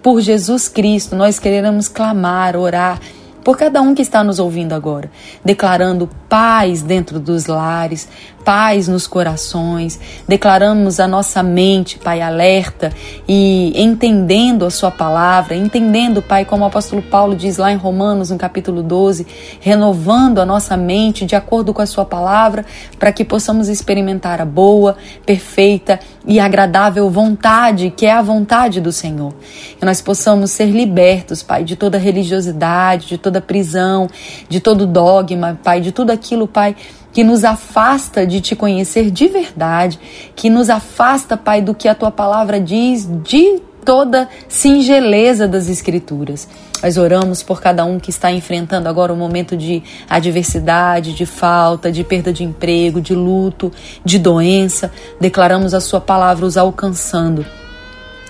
por 0.03 0.19
Jesus 0.19 0.67
Cristo, 0.67 1.15
nós 1.15 1.39
queremos 1.39 1.87
clamar, 1.87 2.57
orar 2.57 2.99
por 3.41 3.57
cada 3.57 3.81
um 3.81 3.95
que 3.95 4.01
está 4.01 4.23
nos 4.23 4.37
ouvindo 4.37 4.73
agora, 4.73 5.09
declarando 5.43 6.09
paz 6.29 6.81
dentro 6.81 7.19
dos 7.19 7.45
lares, 7.45 8.07
paz 8.43 8.88
nos 8.88 9.08
corações, 9.08 9.99
declaramos 10.27 10.99
a 10.99 11.08
nossa 11.08 11.41
mente, 11.41 11.97
Pai, 11.97 12.21
alerta 12.21 12.91
e 13.27 13.73
entendendo 13.82 14.65
a 14.65 14.69
Sua 14.69 14.91
palavra, 14.91 15.56
entendendo, 15.56 16.21
Pai, 16.21 16.45
como 16.45 16.63
o 16.63 16.67
apóstolo 16.67 17.01
Paulo 17.01 17.36
diz 17.36 17.58
lá 17.58 17.71
em 17.71 17.77
Romanos, 17.77 18.29
no 18.29 18.38
capítulo 18.38 18.84
12, 18.84 19.25
renovando 19.60 20.39
a 20.39 20.45
nossa 20.45 20.75
mente 20.75 21.25
de 21.25 21.36
acordo 21.36 21.73
com 21.73 21.82
a 21.82 21.86
Sua 21.86 22.06
palavra, 22.06 22.65
para 22.99 23.12
que 23.12 23.23
possamos 23.23 23.69
experimentar 23.69 24.41
a 24.41 24.45
boa, 24.45 24.97
perfeita 25.25 25.99
e 26.25 26.39
agradável 26.39 27.10
vontade, 27.10 27.93
que 27.95 28.06
é 28.06 28.12
a 28.12 28.21
vontade 28.21 28.82
do 28.82 28.91
Senhor. 28.91 29.34
Que 29.79 29.86
nós 29.86 30.01
possamos 30.01 30.51
ser 30.51 30.65
libertos, 30.65 31.41
Pai, 31.41 31.63
de 31.63 31.75
toda 31.75 31.97
religiosidade, 31.97 33.08
de 33.08 33.17
toda 33.17 33.41
prisão, 33.41 34.08
de 34.49 34.60
todo 34.60 34.86
dogma, 34.86 35.60
Pai, 35.63 35.82
de 35.82 35.91
tudo 35.91 36.12
aquilo, 36.12 36.47
Pai 36.47 36.75
que 37.13 37.23
nos 37.23 37.43
afasta 37.43 38.26
de 38.26 38.41
te 38.41 38.56
conhecer 38.56 39.12
de 39.12 39.28
verdade, 39.28 39.99
que 40.36 40.49
nos 40.49 40.69
afasta, 40.69 41.38
Pai, 41.38 41.62
do 41.62 41.76
que 41.76 41.88
a 41.88 41.95
tua 41.95 42.12
palavra 42.12 42.60
diz, 42.60 43.08
de 43.23 43.62
toda 43.86 44.28
singeleza 44.49 45.47
das 45.47 45.69
Escrituras. 45.69 46.47
Nós 46.82 46.97
oramos 46.97 47.43
por 47.43 47.62
cada 47.62 47.86
um 47.86 47.99
que 47.99 48.10
está 48.10 48.32
enfrentando 48.32 48.89
agora 48.89 49.13
um 49.13 49.17
momento 49.17 49.56
de 49.56 49.84
adversidade, 50.10 51.13
de 51.13 51.26
falta, 51.26 51.91
de 51.91 52.04
perda 52.04 52.34
de 52.34 52.43
emprego, 52.43 52.99
de 52.99 53.13
luto, 53.13 53.71
de 54.04 54.17
doença. 54.17 54.91
Declaramos 55.19 55.73
a 55.73 55.80
Sua 55.80 56.02
palavra 56.02 56.45
os 56.45 56.58
alcançando 56.58 57.45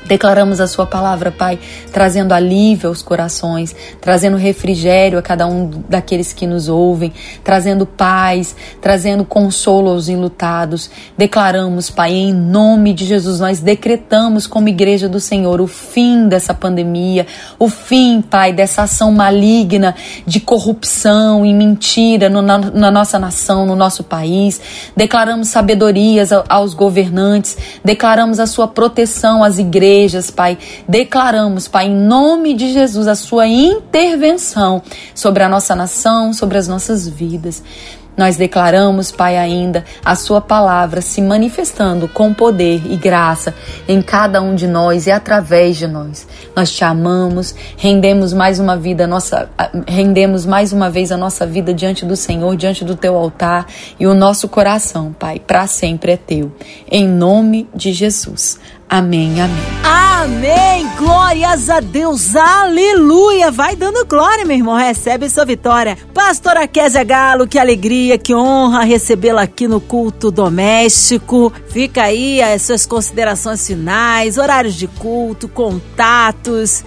Declaramos 0.05 0.59
a 0.59 0.67
Sua 0.67 0.85
palavra, 0.85 1.31
Pai, 1.31 1.57
trazendo 1.91 2.33
alívio 2.33 2.89
aos 2.89 3.01
corações, 3.01 3.73
trazendo 4.01 4.35
refrigério 4.35 5.17
a 5.17 5.21
cada 5.21 5.47
um 5.47 5.69
daqueles 5.87 6.33
que 6.33 6.45
nos 6.45 6.67
ouvem, 6.67 7.13
trazendo 7.41 7.85
paz, 7.85 8.53
trazendo 8.81 9.23
consolo 9.23 9.89
aos 9.89 10.09
enlutados. 10.09 10.89
Declaramos, 11.17 11.89
Pai, 11.89 12.11
em 12.11 12.33
nome 12.33 12.93
de 12.93 13.05
Jesus, 13.05 13.39
nós 13.39 13.61
decretamos 13.61 14.45
como 14.45 14.67
Igreja 14.67 15.07
do 15.07 15.21
Senhor 15.21 15.61
o 15.61 15.67
fim 15.67 16.27
dessa 16.27 16.53
pandemia, 16.53 17.25
o 17.57 17.69
fim, 17.69 18.21
Pai, 18.21 18.51
dessa 18.51 18.83
ação 18.83 19.09
maligna 19.09 19.95
de 20.25 20.41
corrupção 20.41 21.45
e 21.45 21.53
mentira 21.53 22.29
no, 22.29 22.41
na, 22.41 22.57
na 22.57 22.91
nossa 22.91 23.17
nação, 23.17 23.65
no 23.65 23.75
nosso 23.75 24.03
país. 24.03 24.59
Declaramos 24.97 25.47
sabedorias 25.47 26.31
aos 26.49 26.73
governantes, 26.73 27.57
declaramos 27.85 28.39
a 28.39 28.45
Sua 28.45 28.67
proteção 28.67 29.41
às 29.41 29.59
igrejas 29.59 29.92
igrejas, 29.93 30.31
Pai. 30.31 30.57
Declaramos, 30.87 31.67
Pai, 31.67 31.85
em 31.85 31.95
nome 31.95 32.53
de 32.53 32.73
Jesus, 32.73 33.07
a 33.07 33.15
sua 33.15 33.47
intervenção 33.47 34.81
sobre 35.13 35.43
a 35.43 35.49
nossa 35.49 35.75
nação, 35.75 36.33
sobre 36.33 36.57
as 36.57 36.67
nossas 36.67 37.07
vidas. 37.07 37.63
Nós 38.15 38.37
declaramos, 38.37 39.11
Pai, 39.11 39.37
ainda 39.37 39.83
a 40.05 40.15
Sua 40.15 40.39
palavra 40.39 41.01
se 41.01 41.19
manifestando 41.19 42.07
com 42.07 42.31
poder 42.31 42.83
e 42.85 42.95
graça 42.95 43.55
em 43.87 44.03
cada 44.03 44.39
um 44.39 44.53
de 44.53 44.67
nós 44.67 45.07
e 45.07 45.11
através 45.11 45.77
de 45.77 45.87
nós. 45.87 46.27
Nós 46.55 46.71
te 46.71 46.83
amamos, 46.83 47.55
rendemos 47.75 48.31
mais 48.31 48.59
uma 48.59 48.77
vida 48.77 49.07
nossa, 49.07 49.49
rendemos 49.87 50.45
mais 50.45 50.71
uma 50.71 50.91
vez 50.91 51.11
a 51.11 51.17
nossa 51.17 51.43
vida 51.47 51.73
diante 51.73 52.05
do 52.05 52.15
Senhor, 52.15 52.55
diante 52.55 52.85
do 52.85 52.95
Teu 52.95 53.15
altar 53.15 53.65
e 53.99 54.05
o 54.05 54.13
nosso 54.13 54.47
coração, 54.47 55.11
Pai, 55.11 55.39
para 55.39 55.65
sempre 55.65 56.11
é 56.11 56.17
Teu. 56.17 56.51
Em 56.91 57.07
nome 57.07 57.67
de 57.73 57.91
Jesus. 57.91 58.59
Amém, 58.89 59.41
amém. 59.41 59.83
Amém. 59.83 60.87
Glórias 60.97 61.69
a 61.69 61.79
Deus. 61.79 62.35
Aleluia. 62.35 63.51
Vai 63.51 63.75
dando 63.75 64.05
glória, 64.05 64.45
meu 64.45 64.55
irmão. 64.55 64.75
Recebe 64.75 65.29
sua 65.29 65.43
vitória. 65.43 65.97
Pastora 66.13 66.67
Kézia 66.67 67.03
Galo, 67.03 67.47
que 67.47 67.59
alegria, 67.59 68.17
que 68.17 68.33
honra 68.33 68.83
recebê-la 68.83 69.41
aqui 69.41 69.67
no 69.67 69.81
culto 69.81 70.31
doméstico. 70.31 71.51
Fica 71.69 72.03
aí 72.03 72.41
as 72.41 72.61
suas 72.61 72.85
considerações 72.85 73.65
finais, 73.65 74.37
horários 74.37 74.75
de 74.75 74.87
culto, 74.87 75.47
contatos 75.47 76.85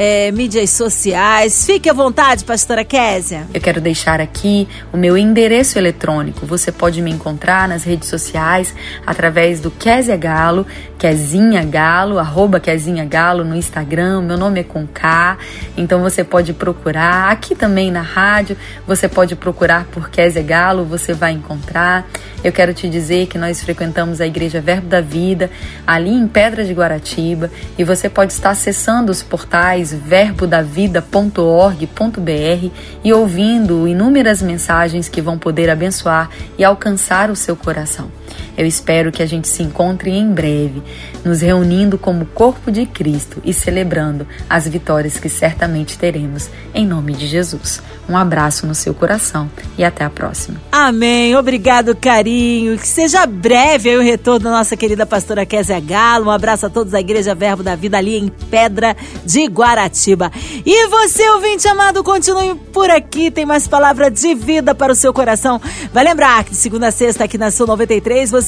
é, 0.00 0.30
mídias 0.30 0.70
sociais. 0.70 1.66
Fique 1.66 1.90
à 1.90 1.92
vontade, 1.92 2.44
pastora 2.44 2.84
Késia. 2.84 3.48
Eu 3.52 3.60
quero 3.60 3.80
deixar 3.80 4.20
aqui 4.20 4.68
o 4.92 4.96
meu 4.96 5.18
endereço 5.18 5.76
eletrônico. 5.76 6.46
Você 6.46 6.70
pode 6.70 7.02
me 7.02 7.10
encontrar 7.10 7.68
nas 7.68 7.82
redes 7.82 8.08
sociais 8.08 8.72
através 9.04 9.58
do 9.58 9.72
Késia 9.72 10.16
Galo, 10.16 10.64
Kezinha 10.96 11.64
Galo, 11.64 12.20
arroba 12.20 12.60
Kezinha 12.60 13.04
Galo 13.04 13.42
no 13.42 13.56
Instagram. 13.56 14.22
Meu 14.22 14.38
nome 14.38 14.60
é 14.60 14.62
com 14.62 14.86
K, 14.86 15.36
então 15.76 16.00
você 16.00 16.22
pode 16.22 16.52
procurar. 16.52 17.32
Aqui 17.32 17.56
também 17.56 17.90
na 17.90 18.02
rádio, 18.02 18.56
você 18.86 19.08
pode 19.08 19.34
procurar 19.34 19.84
por 19.86 20.10
Késia 20.10 20.42
Galo, 20.44 20.84
você 20.84 21.12
vai 21.12 21.32
encontrar. 21.32 22.08
Eu 22.44 22.52
quero 22.52 22.72
te 22.72 22.88
dizer 22.88 23.26
que 23.26 23.36
nós 23.36 23.64
frequentamos 23.64 24.20
a 24.20 24.26
Igreja 24.26 24.60
Verbo 24.60 24.86
da 24.86 25.00
Vida, 25.00 25.50
ali 25.84 26.10
em 26.10 26.28
Pedra 26.28 26.64
de 26.64 26.72
Guaratiba, 26.72 27.50
e 27.76 27.82
você 27.82 28.08
pode 28.08 28.32
estar 28.32 28.50
acessando 28.50 29.10
os 29.10 29.24
portais 29.24 29.87
verbodavida.org.br 29.92 32.70
e 33.04 33.12
ouvindo 33.12 33.86
inúmeras 33.86 34.42
mensagens 34.42 35.08
que 35.08 35.22
vão 35.22 35.38
poder 35.38 35.70
abençoar 35.70 36.28
e 36.58 36.64
alcançar 36.64 37.30
o 37.30 37.36
seu 37.36 37.56
coração. 37.56 38.17
Eu 38.58 38.66
espero 38.66 39.12
que 39.12 39.22
a 39.22 39.26
gente 39.26 39.46
se 39.46 39.62
encontre 39.62 40.10
em 40.10 40.32
breve, 40.32 40.82
nos 41.24 41.42
reunindo 41.42 41.96
como 41.96 42.26
corpo 42.26 42.72
de 42.72 42.84
Cristo 42.86 43.40
e 43.44 43.54
celebrando 43.54 44.26
as 44.50 44.66
vitórias 44.66 45.16
que 45.16 45.28
certamente 45.28 45.96
teremos, 45.96 46.50
em 46.74 46.84
nome 46.84 47.12
de 47.12 47.28
Jesus. 47.28 47.80
Um 48.08 48.16
abraço 48.16 48.66
no 48.66 48.74
seu 48.74 48.94
coração 48.94 49.48
e 49.76 49.84
até 49.84 50.02
a 50.02 50.10
próxima. 50.10 50.60
Amém. 50.72 51.36
Obrigado, 51.36 51.94
carinho. 51.94 52.76
Que 52.78 52.88
seja 52.88 53.26
breve 53.26 53.96
o 53.96 54.02
retorno 54.02 54.44
da 54.44 54.50
nossa 54.50 54.76
querida 54.76 55.06
pastora 55.06 55.46
Kézia 55.46 55.78
Galo. 55.78 56.26
Um 56.26 56.30
abraço 56.30 56.66
a 56.66 56.70
todos 56.70 56.92
da 56.92 57.00
Igreja 57.00 57.34
Verbo 57.34 57.62
da 57.62 57.76
Vida 57.76 57.98
ali 57.98 58.16
em 58.16 58.28
Pedra 58.28 58.96
de 59.24 59.46
Guaratiba. 59.46 60.32
E 60.64 60.88
você, 60.88 61.28
ouvinte 61.30 61.68
amado, 61.68 62.02
continue 62.02 62.54
por 62.72 62.90
aqui. 62.90 63.30
Tem 63.30 63.44
mais 63.44 63.68
palavra 63.68 64.10
de 64.10 64.34
vida 64.34 64.74
para 64.74 64.90
o 64.90 64.96
seu 64.96 65.12
coração. 65.12 65.60
Vai 65.92 66.02
lembrar 66.02 66.42
que 66.44 66.50
de 66.50 66.56
segunda 66.56 66.88
a 66.88 66.90
sexta 66.90 67.24
aqui 67.24 67.36
na 67.36 67.50
Sul 67.50 67.66
93 67.66 68.30
você 68.30 68.47